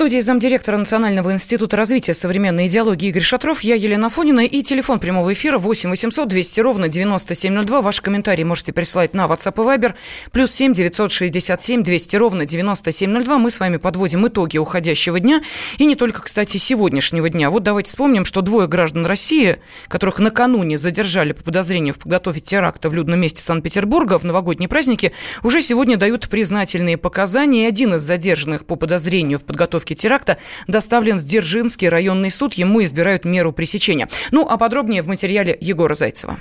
студии 0.00 0.20
замдиректора 0.20 0.78
Национального 0.78 1.30
института 1.30 1.76
развития 1.76 2.14
современной 2.14 2.68
идеологии 2.68 3.10
Игорь 3.10 3.22
Шатров, 3.22 3.60
я 3.60 3.74
Елена 3.74 4.08
Фонина 4.08 4.46
и 4.46 4.62
телефон 4.62 4.98
прямого 4.98 5.30
эфира 5.34 5.58
8 5.58 5.90
800 5.90 6.26
200 6.26 6.60
ровно 6.60 6.88
9702. 6.88 7.82
Ваши 7.82 8.00
комментарии 8.00 8.42
можете 8.42 8.72
присылать 8.72 9.12
на 9.12 9.26
WhatsApp 9.26 9.56
и 9.56 9.78
Viber. 9.78 9.94
Плюс 10.32 10.52
7 10.52 10.72
967 10.72 11.82
200 11.82 12.16
ровно 12.16 12.46
9702. 12.46 13.36
Мы 13.36 13.50
с 13.50 13.60
вами 13.60 13.76
подводим 13.76 14.26
итоги 14.26 14.56
уходящего 14.56 15.20
дня 15.20 15.42
и 15.76 15.84
не 15.84 15.96
только, 15.96 16.22
кстати, 16.22 16.56
сегодняшнего 16.56 17.28
дня. 17.28 17.50
Вот 17.50 17.62
давайте 17.62 17.90
вспомним, 17.90 18.24
что 18.24 18.40
двое 18.40 18.68
граждан 18.68 19.04
России, 19.04 19.58
которых 19.88 20.18
накануне 20.18 20.78
задержали 20.78 21.32
по 21.32 21.44
подозрению 21.44 21.92
в 21.92 21.98
подготовке 21.98 22.40
теракта 22.40 22.88
в 22.88 22.94
людном 22.94 23.20
месте 23.20 23.42
Санкт-Петербурга 23.42 24.18
в 24.18 24.24
новогодние 24.24 24.70
праздники, 24.70 25.12
уже 25.42 25.60
сегодня 25.60 25.98
дают 25.98 26.30
признательные 26.30 26.96
показания. 26.96 27.68
Один 27.68 27.96
из 27.96 28.00
задержанных 28.00 28.64
по 28.64 28.76
подозрению 28.76 29.38
в 29.38 29.44
подготовке 29.44 29.89
теракта 29.94 30.38
доставлен 30.66 31.18
в 31.18 31.24
Дзержинский 31.24 31.88
районный 31.88 32.30
суд. 32.30 32.54
Ему 32.54 32.82
избирают 32.82 33.24
меру 33.24 33.52
пресечения. 33.52 34.08
Ну, 34.30 34.46
а 34.48 34.56
подробнее 34.56 35.02
в 35.02 35.08
материале 35.08 35.56
Егора 35.60 35.94
Зайцева. 35.94 36.38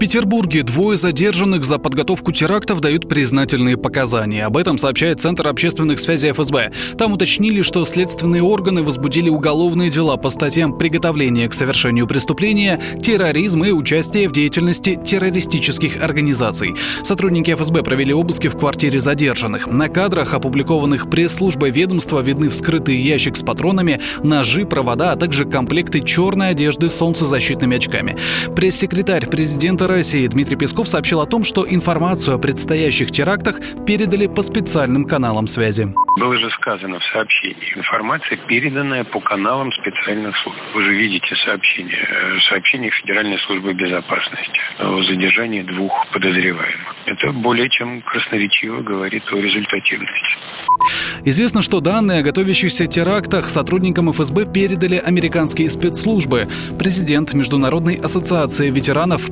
Петербурге 0.00 0.62
двое 0.62 0.96
задержанных 0.96 1.62
за 1.62 1.78
подготовку 1.78 2.32
терактов 2.32 2.80
дают 2.80 3.06
признательные 3.06 3.76
показания. 3.76 4.46
Об 4.46 4.56
этом 4.56 4.78
сообщает 4.78 5.20
Центр 5.20 5.46
общественных 5.46 6.00
связей 6.00 6.32
ФСБ. 6.32 6.72
Там 6.96 7.12
уточнили, 7.12 7.60
что 7.60 7.84
следственные 7.84 8.42
органы 8.42 8.82
возбудили 8.82 9.28
уголовные 9.28 9.90
дела 9.90 10.16
по 10.16 10.30
статьям 10.30 10.78
приготовления 10.78 11.50
к 11.50 11.52
совершению 11.52 12.06
преступления, 12.06 12.80
терроризм 13.02 13.62
и 13.62 13.72
участие 13.72 14.30
в 14.30 14.32
деятельности 14.32 14.98
террористических 15.04 16.02
организаций. 16.02 16.74
Сотрудники 17.02 17.54
ФСБ 17.54 17.82
провели 17.82 18.14
обыски 18.14 18.48
в 18.48 18.56
квартире 18.56 19.00
задержанных. 19.00 19.66
На 19.66 19.90
кадрах, 19.90 20.32
опубликованных 20.32 21.10
пресс-службой 21.10 21.72
ведомства, 21.72 22.20
видны 22.20 22.48
вскрытый 22.48 22.96
ящик 22.96 23.36
с 23.36 23.42
патронами, 23.42 24.00
ножи, 24.22 24.64
провода, 24.64 25.12
а 25.12 25.16
также 25.16 25.44
комплекты 25.44 26.00
черной 26.00 26.48
одежды 26.48 26.88
с 26.88 26.94
солнцезащитными 26.94 27.76
очками. 27.76 28.16
Пресс-секретарь 28.56 29.26
президента 29.26 29.89
России 29.90 30.26
Дмитрий 30.26 30.56
Песков 30.56 30.88
сообщил 30.88 31.20
о 31.20 31.26
том, 31.26 31.44
что 31.44 31.66
информацию 31.68 32.36
о 32.36 32.38
предстоящих 32.38 33.10
терактах 33.10 33.60
передали 33.86 34.26
по 34.26 34.42
специальным 34.42 35.04
каналам 35.04 35.46
связи. 35.46 35.88
Было 36.16 36.38
же 36.38 36.50
сказано 36.50 36.98
в 36.98 37.04
сообщении. 37.12 37.72
Информация, 37.76 38.36
переданная 38.46 39.04
по 39.04 39.20
каналам 39.20 39.72
специальных 39.72 40.36
служб. 40.42 40.58
Вы 40.74 40.84
же 40.84 40.94
видите 40.94 41.34
сообщение. 41.44 41.96
Э, 41.96 42.38
сообщение 42.48 42.90
Федеральной 42.90 43.38
службы 43.46 43.72
безопасности 43.74 44.60
о 44.78 45.02
задержании 45.04 45.62
двух 45.62 45.92
подозреваемых. 46.12 46.94
Это 47.06 47.32
более 47.32 47.68
чем 47.70 48.02
красноречиво 48.02 48.82
говорит 48.82 49.22
о 49.32 49.36
результативности. 49.36 50.36
Известно, 51.24 51.60
что 51.62 51.80
данные 51.80 52.20
о 52.20 52.22
готовящихся 52.22 52.86
терактах 52.86 53.48
сотрудникам 53.48 54.10
ФСБ 54.10 54.46
передали 54.52 54.96
американские 54.96 55.68
спецслужбы. 55.68 56.48
Президент 56.78 57.34
Международной 57.34 57.96
ассоциации 57.96 58.70
ветеранов 58.70 59.30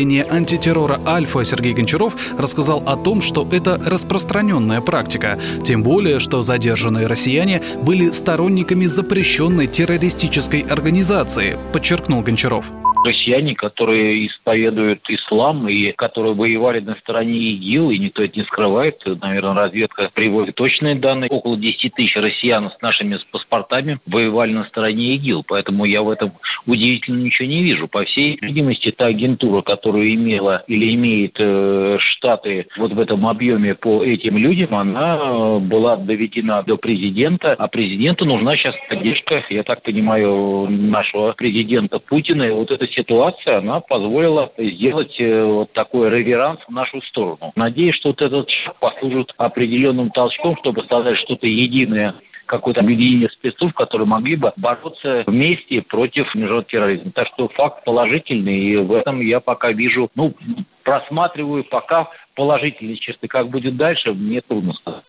подразделения 0.00 0.24
антитеррора 0.30 0.98
«Альфа» 1.06 1.44
Сергей 1.44 1.74
Гончаров 1.74 2.14
рассказал 2.38 2.82
о 2.86 2.96
том, 2.96 3.20
что 3.20 3.46
это 3.52 3.78
распространенная 3.84 4.80
практика. 4.80 5.38
Тем 5.62 5.82
более, 5.82 6.20
что 6.20 6.42
задержанные 6.42 7.06
россияне 7.06 7.60
были 7.84 8.06
сторонниками 8.10 8.86
запрещенной 8.86 9.66
террористической 9.66 10.62
организации, 10.62 11.58
подчеркнул 11.72 12.22
Гончаров 12.22 12.64
россияне, 13.04 13.54
которые 13.54 14.26
исповедуют 14.26 15.00
ислам 15.08 15.68
и 15.68 15.92
которые 15.92 16.34
воевали 16.34 16.80
на 16.80 16.94
стороне 16.96 17.38
ИГИЛ, 17.52 17.90
и 17.90 17.98
никто 17.98 18.22
это 18.22 18.38
не 18.38 18.44
скрывает. 18.44 19.02
Наверное, 19.06 19.54
разведка 19.54 20.10
приводит 20.12 20.54
точные 20.56 20.96
данные. 20.96 21.30
Около 21.30 21.56
10 21.56 21.94
тысяч 21.94 22.14
россиян 22.16 22.70
с 22.70 22.80
нашими 22.82 23.18
паспортами 23.30 23.98
воевали 24.06 24.52
на 24.52 24.64
стороне 24.64 25.14
ИГИЛ, 25.16 25.44
поэтому 25.46 25.84
я 25.84 26.02
в 26.02 26.10
этом 26.10 26.32
удивительно 26.66 27.22
ничего 27.22 27.48
не 27.48 27.62
вижу. 27.62 27.88
По 27.88 28.04
всей 28.04 28.38
видимости, 28.40 28.90
та 28.90 29.06
агентура, 29.06 29.62
которая 29.62 29.89
имела 29.98 30.62
или 30.66 30.94
имеет 30.94 31.36
э, 31.38 31.98
штаты 32.00 32.66
вот 32.76 32.92
в 32.92 33.00
этом 33.00 33.26
объеме 33.26 33.74
по 33.74 34.04
этим 34.04 34.36
людям, 34.36 34.74
она 34.74 35.18
э, 35.20 35.58
была 35.60 35.96
доведена 35.96 36.62
до 36.62 36.76
президента, 36.76 37.54
а 37.54 37.68
президенту 37.68 38.24
нужна 38.24 38.56
сейчас 38.56 38.74
поддержка, 38.88 39.44
я 39.50 39.62
так 39.62 39.82
понимаю, 39.82 40.66
нашего 40.70 41.32
президента 41.32 41.98
Путина. 41.98 42.44
И 42.44 42.50
вот 42.50 42.70
эта 42.70 42.86
ситуация, 42.88 43.58
она 43.58 43.80
позволила 43.80 44.52
сделать 44.58 45.14
э, 45.18 45.44
вот 45.44 45.72
такой 45.72 46.10
реверанс 46.10 46.60
в 46.66 46.72
нашу 46.72 47.00
сторону. 47.02 47.52
Надеюсь, 47.56 47.96
что 47.96 48.10
вот 48.10 48.22
этот 48.22 48.50
шаг 48.50 48.76
послужит 48.78 49.32
определенным 49.36 50.10
толчком, 50.10 50.56
чтобы 50.58 50.84
создать 50.84 51.18
что-то 51.18 51.46
единое 51.46 52.14
какое-то 52.50 52.80
объединение 52.80 53.28
спецслужб, 53.30 53.76
которые 53.76 54.08
могли 54.08 54.34
бы 54.34 54.52
бороться 54.56 55.22
вместе 55.26 55.82
против 55.82 56.26
международного 56.34 56.64
терроризма. 56.64 57.12
Так 57.12 57.28
что 57.28 57.48
факт 57.48 57.84
положительный, 57.84 58.58
и 58.58 58.76
в 58.76 58.92
этом 58.92 59.20
я 59.20 59.38
пока 59.38 59.72
вижу, 59.80 60.10
ну, 60.14 60.34
просматриваю 60.84 61.64
пока 61.64 62.08
положительные 62.34 62.96
черты. 62.96 63.28
Как 63.28 63.48
будет 63.48 63.76
дальше, 63.76 64.12
мне 64.12 64.40
трудно 64.40 64.74
сказать. 64.74 65.04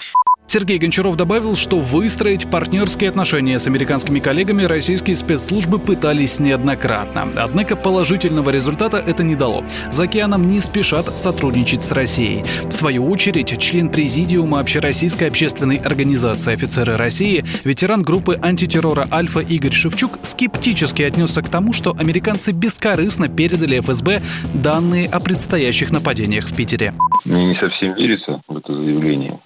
Сергей 0.51 0.79
Гончаров 0.79 1.15
добавил, 1.15 1.55
что 1.55 1.79
выстроить 1.79 2.45
партнерские 2.51 3.09
отношения 3.09 3.57
с 3.57 3.67
американскими 3.67 4.19
коллегами 4.19 4.63
российские 4.63 5.15
спецслужбы 5.15 5.79
пытались 5.79 6.41
неоднократно. 6.41 7.29
Однако 7.37 7.77
положительного 7.77 8.49
результата 8.49 8.97
это 8.97 9.23
не 9.23 9.35
дало. 9.35 9.63
За 9.91 10.03
океаном 10.03 10.51
не 10.51 10.59
спешат 10.59 11.05
сотрудничать 11.17 11.81
с 11.81 11.93
Россией. 11.93 12.43
В 12.65 12.73
свою 12.73 13.07
очередь, 13.09 13.57
член 13.59 13.87
президиума 13.87 14.59
Общероссийской 14.59 15.29
общественной 15.29 15.77
организации 15.77 16.51
«Офицеры 16.51 16.97
России», 16.97 17.45
ветеран 17.63 18.01
группы 18.01 18.37
антитеррора 18.43 19.07
«Альфа» 19.09 19.39
Игорь 19.39 19.71
Шевчук 19.71 20.19
скептически 20.21 21.03
отнесся 21.03 21.41
к 21.43 21.47
тому, 21.47 21.71
что 21.71 21.95
американцы 21.97 22.51
бескорыстно 22.51 23.29
передали 23.29 23.79
ФСБ 23.79 24.19
данные 24.53 25.07
о 25.07 25.21
предстоящих 25.21 25.91
нападениях 25.91 26.47
в 26.47 26.53
Питере. 26.53 26.91
Мне 27.23 27.45
не 27.45 27.55
совсем 27.55 27.93
верится 27.93 28.41
в 28.49 28.57
это 28.57 28.73
заявление 28.73 29.39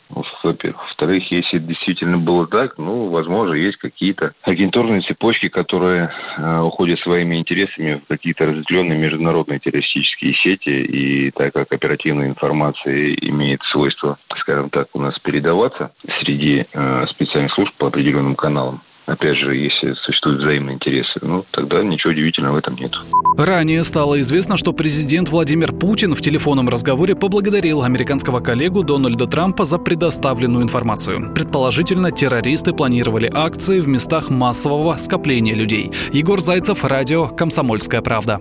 во-первых. 0.45 0.81
Во-вторых, 0.81 1.31
если 1.31 1.59
действительно 1.59 2.17
было 2.17 2.47
так, 2.47 2.77
ну, 2.77 3.09
возможно, 3.09 3.53
есть 3.53 3.77
какие-то 3.77 4.33
агентурные 4.43 5.01
цепочки, 5.01 5.49
которые 5.49 6.11
э, 6.37 6.59
уходят 6.61 6.99
своими 6.99 7.37
интересами 7.37 8.01
в 8.03 8.07
какие-то 8.07 8.45
разветвленные 8.45 8.97
международные 8.97 9.59
террористические 9.59 10.33
сети, 10.35 10.69
и 10.69 11.31
так 11.31 11.53
как 11.53 11.71
оперативная 11.71 12.27
информация 12.27 13.13
имеет 13.15 13.61
свойство, 13.63 14.17
скажем 14.39 14.69
так, 14.69 14.87
у 14.93 14.99
нас 14.99 15.17
передаваться 15.19 15.91
среди 16.19 16.65
э, 16.71 17.05
специальных 17.09 17.53
служб 17.53 17.73
по 17.77 17.87
определенным 17.87 18.35
каналам, 18.35 18.81
Опять 19.05 19.37
же, 19.37 19.55
если 19.55 19.93
существуют 20.03 20.41
взаимные 20.41 20.75
интересы, 20.75 21.19
ну, 21.21 21.45
тогда 21.51 21.83
ничего 21.83 22.11
удивительного 22.11 22.55
в 22.55 22.57
этом 22.57 22.75
нет. 22.75 22.91
Ранее 23.37 23.83
стало 23.83 24.19
известно, 24.21 24.57
что 24.57 24.73
президент 24.73 25.29
Владимир 25.29 25.71
Путин 25.71 26.15
в 26.15 26.21
телефонном 26.21 26.69
разговоре 26.69 27.15
поблагодарил 27.15 27.83
американского 27.83 28.39
коллегу 28.39 28.83
Дональда 28.83 29.27
Трампа 29.27 29.65
за 29.65 29.77
предоставленную 29.77 30.63
информацию. 30.63 31.33
Предположительно, 31.35 32.11
террористы 32.11 32.73
планировали 32.73 33.29
акции 33.31 33.79
в 33.79 33.87
местах 33.87 34.29
массового 34.29 34.93
скопления 34.97 35.53
людей. 35.53 35.91
Егор 36.11 36.41
Зайцев, 36.41 36.83
радио 36.83 37.27
«Комсомольская 37.27 38.01
правда». 38.01 38.39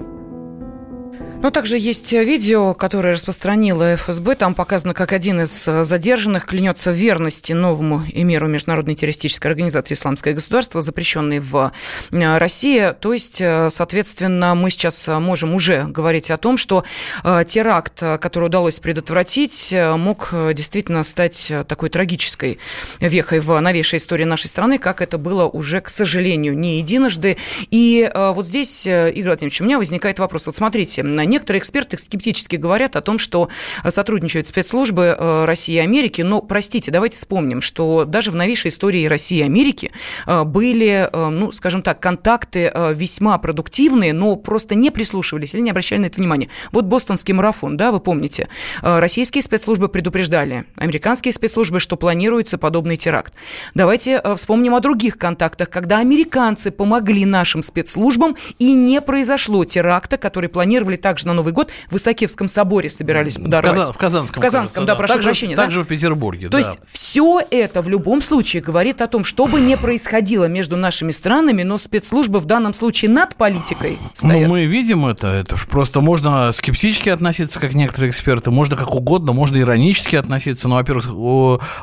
Но 1.44 1.50
также 1.50 1.76
есть 1.76 2.10
видео, 2.10 2.72
которое 2.72 3.12
распространила 3.12 3.96
ФСБ. 3.96 4.34
Там 4.34 4.54
показано, 4.54 4.94
как 4.94 5.12
один 5.12 5.42
из 5.42 5.68
э, 5.68 5.84
задержанных 5.84 6.46
клянется 6.46 6.90
в 6.90 6.94
верности 6.94 7.52
новому 7.52 8.02
эмиру 8.10 8.48
Международной 8.48 8.94
террористической 8.94 9.50
организации 9.50 9.92
«Исламское 9.92 10.32
государство», 10.32 10.80
запрещенной 10.80 11.40
в 11.40 11.70
э, 12.12 12.38
России. 12.38 12.94
То 12.98 13.12
есть, 13.12 13.42
э, 13.42 13.68
соответственно, 13.68 14.54
мы 14.54 14.70
сейчас 14.70 15.06
можем 15.06 15.54
уже 15.54 15.84
говорить 15.84 16.30
о 16.30 16.38
том, 16.38 16.56
что 16.56 16.82
теракт, 17.22 18.02
который 18.20 18.46
удалось 18.46 18.78
предотвратить, 18.78 19.74
мог 19.98 20.30
действительно 20.54 21.02
стать 21.02 21.52
такой 21.68 21.90
трагической 21.90 22.58
вехой 23.00 23.40
в 23.40 23.60
новейшей 23.60 23.98
истории 23.98 24.24
нашей 24.24 24.46
страны, 24.46 24.78
как 24.78 25.02
это 25.02 25.18
было 25.18 25.46
уже, 25.46 25.82
к 25.82 25.90
сожалению, 25.90 26.56
не 26.56 26.78
единожды. 26.78 27.36
И 27.70 28.10
вот 28.14 28.46
здесь, 28.46 28.86
Игорь 28.86 29.24
Владимирович, 29.24 29.60
у 29.60 29.64
меня 29.64 29.76
возникает 29.76 30.18
вопрос. 30.18 30.46
Вот 30.46 30.56
смотрите, 30.56 31.02
Некоторые 31.34 31.58
эксперты 31.58 31.98
скептически 31.98 32.54
говорят 32.54 32.94
о 32.94 33.00
том, 33.00 33.18
что 33.18 33.48
сотрудничают 33.84 34.46
спецслужбы 34.46 35.16
э, 35.18 35.44
России 35.46 35.74
и 35.74 35.78
Америки, 35.78 36.22
но, 36.22 36.40
простите, 36.40 36.92
давайте 36.92 37.16
вспомним, 37.16 37.60
что 37.60 38.04
даже 38.04 38.30
в 38.30 38.36
новейшей 38.36 38.68
истории 38.68 39.06
России 39.06 39.38
и 39.38 39.42
Америки 39.42 39.90
э, 40.28 40.44
были, 40.44 41.10
э, 41.12 41.28
ну, 41.30 41.50
скажем 41.50 41.82
так, 41.82 41.98
контакты 41.98 42.72
весьма 42.94 43.36
продуктивные, 43.38 44.12
но 44.12 44.36
просто 44.36 44.76
не 44.76 44.92
прислушивались 44.92 45.56
или 45.56 45.62
не 45.62 45.70
обращали 45.70 46.02
на 46.02 46.06
это 46.06 46.18
внимания. 46.18 46.48
Вот 46.70 46.84
бостонский 46.84 47.34
марафон, 47.34 47.76
да, 47.76 47.90
вы 47.90 47.98
помните, 47.98 48.46
российские 48.80 49.42
спецслужбы 49.42 49.88
предупреждали, 49.88 50.66
американские 50.76 51.32
спецслужбы, 51.32 51.80
что 51.80 51.96
планируется 51.96 52.58
подобный 52.58 52.96
теракт. 52.96 53.34
Давайте 53.74 54.22
вспомним 54.36 54.76
о 54.76 54.80
других 54.80 55.18
контактах, 55.18 55.68
когда 55.68 55.98
американцы 55.98 56.70
помогли 56.70 57.24
нашим 57.24 57.64
спецслужбам 57.64 58.36
и 58.60 58.74
не 58.74 59.00
произошло 59.00 59.64
теракта, 59.64 60.16
который 60.16 60.48
планировали 60.48 60.96
так 60.96 61.14
также 61.14 61.23
на 61.24 61.34
Новый 61.34 61.52
год 61.52 61.70
в 61.90 61.96
Исаакиевском 61.96 62.48
соборе 62.48 62.90
собирались 62.90 63.38
подорвать. 63.38 63.88
В, 63.88 63.96
Казанском. 63.96 64.40
В 64.40 64.42
Казанском, 64.42 64.86
да, 64.86 64.94
прошу 64.94 65.14
также, 65.14 65.28
прощения. 65.28 65.56
Также 65.56 65.78
да? 65.78 65.84
в 65.84 65.86
Петербурге, 65.86 66.48
То 66.48 66.52
да. 66.52 66.58
есть 66.58 66.78
все 66.86 67.40
это 67.50 67.82
в 67.82 67.88
любом 67.88 68.20
случае 68.20 68.62
говорит 68.62 69.00
о 69.00 69.06
том, 69.06 69.24
что 69.24 69.46
бы 69.46 69.60
ни 69.60 69.74
происходило 69.74 70.46
между 70.46 70.76
нашими 70.76 71.12
странами, 71.12 71.62
но 71.62 71.78
спецслужбы 71.78 72.40
в 72.40 72.44
данном 72.44 72.74
случае 72.74 73.10
над 73.10 73.36
политикой 73.36 73.98
стоят. 74.14 74.48
Ну, 74.48 74.54
мы 74.54 74.66
видим 74.66 75.06
это. 75.06 75.28
Это 75.28 75.56
просто 75.70 76.00
можно 76.00 76.52
скептически 76.52 77.08
относиться, 77.08 77.60
как 77.60 77.74
некоторые 77.74 78.10
эксперты, 78.10 78.50
можно 78.50 78.76
как 78.76 78.94
угодно, 78.94 79.32
можно 79.32 79.58
иронически 79.58 80.16
относиться. 80.16 80.68
Но, 80.68 80.76
во-первых, 80.76 81.08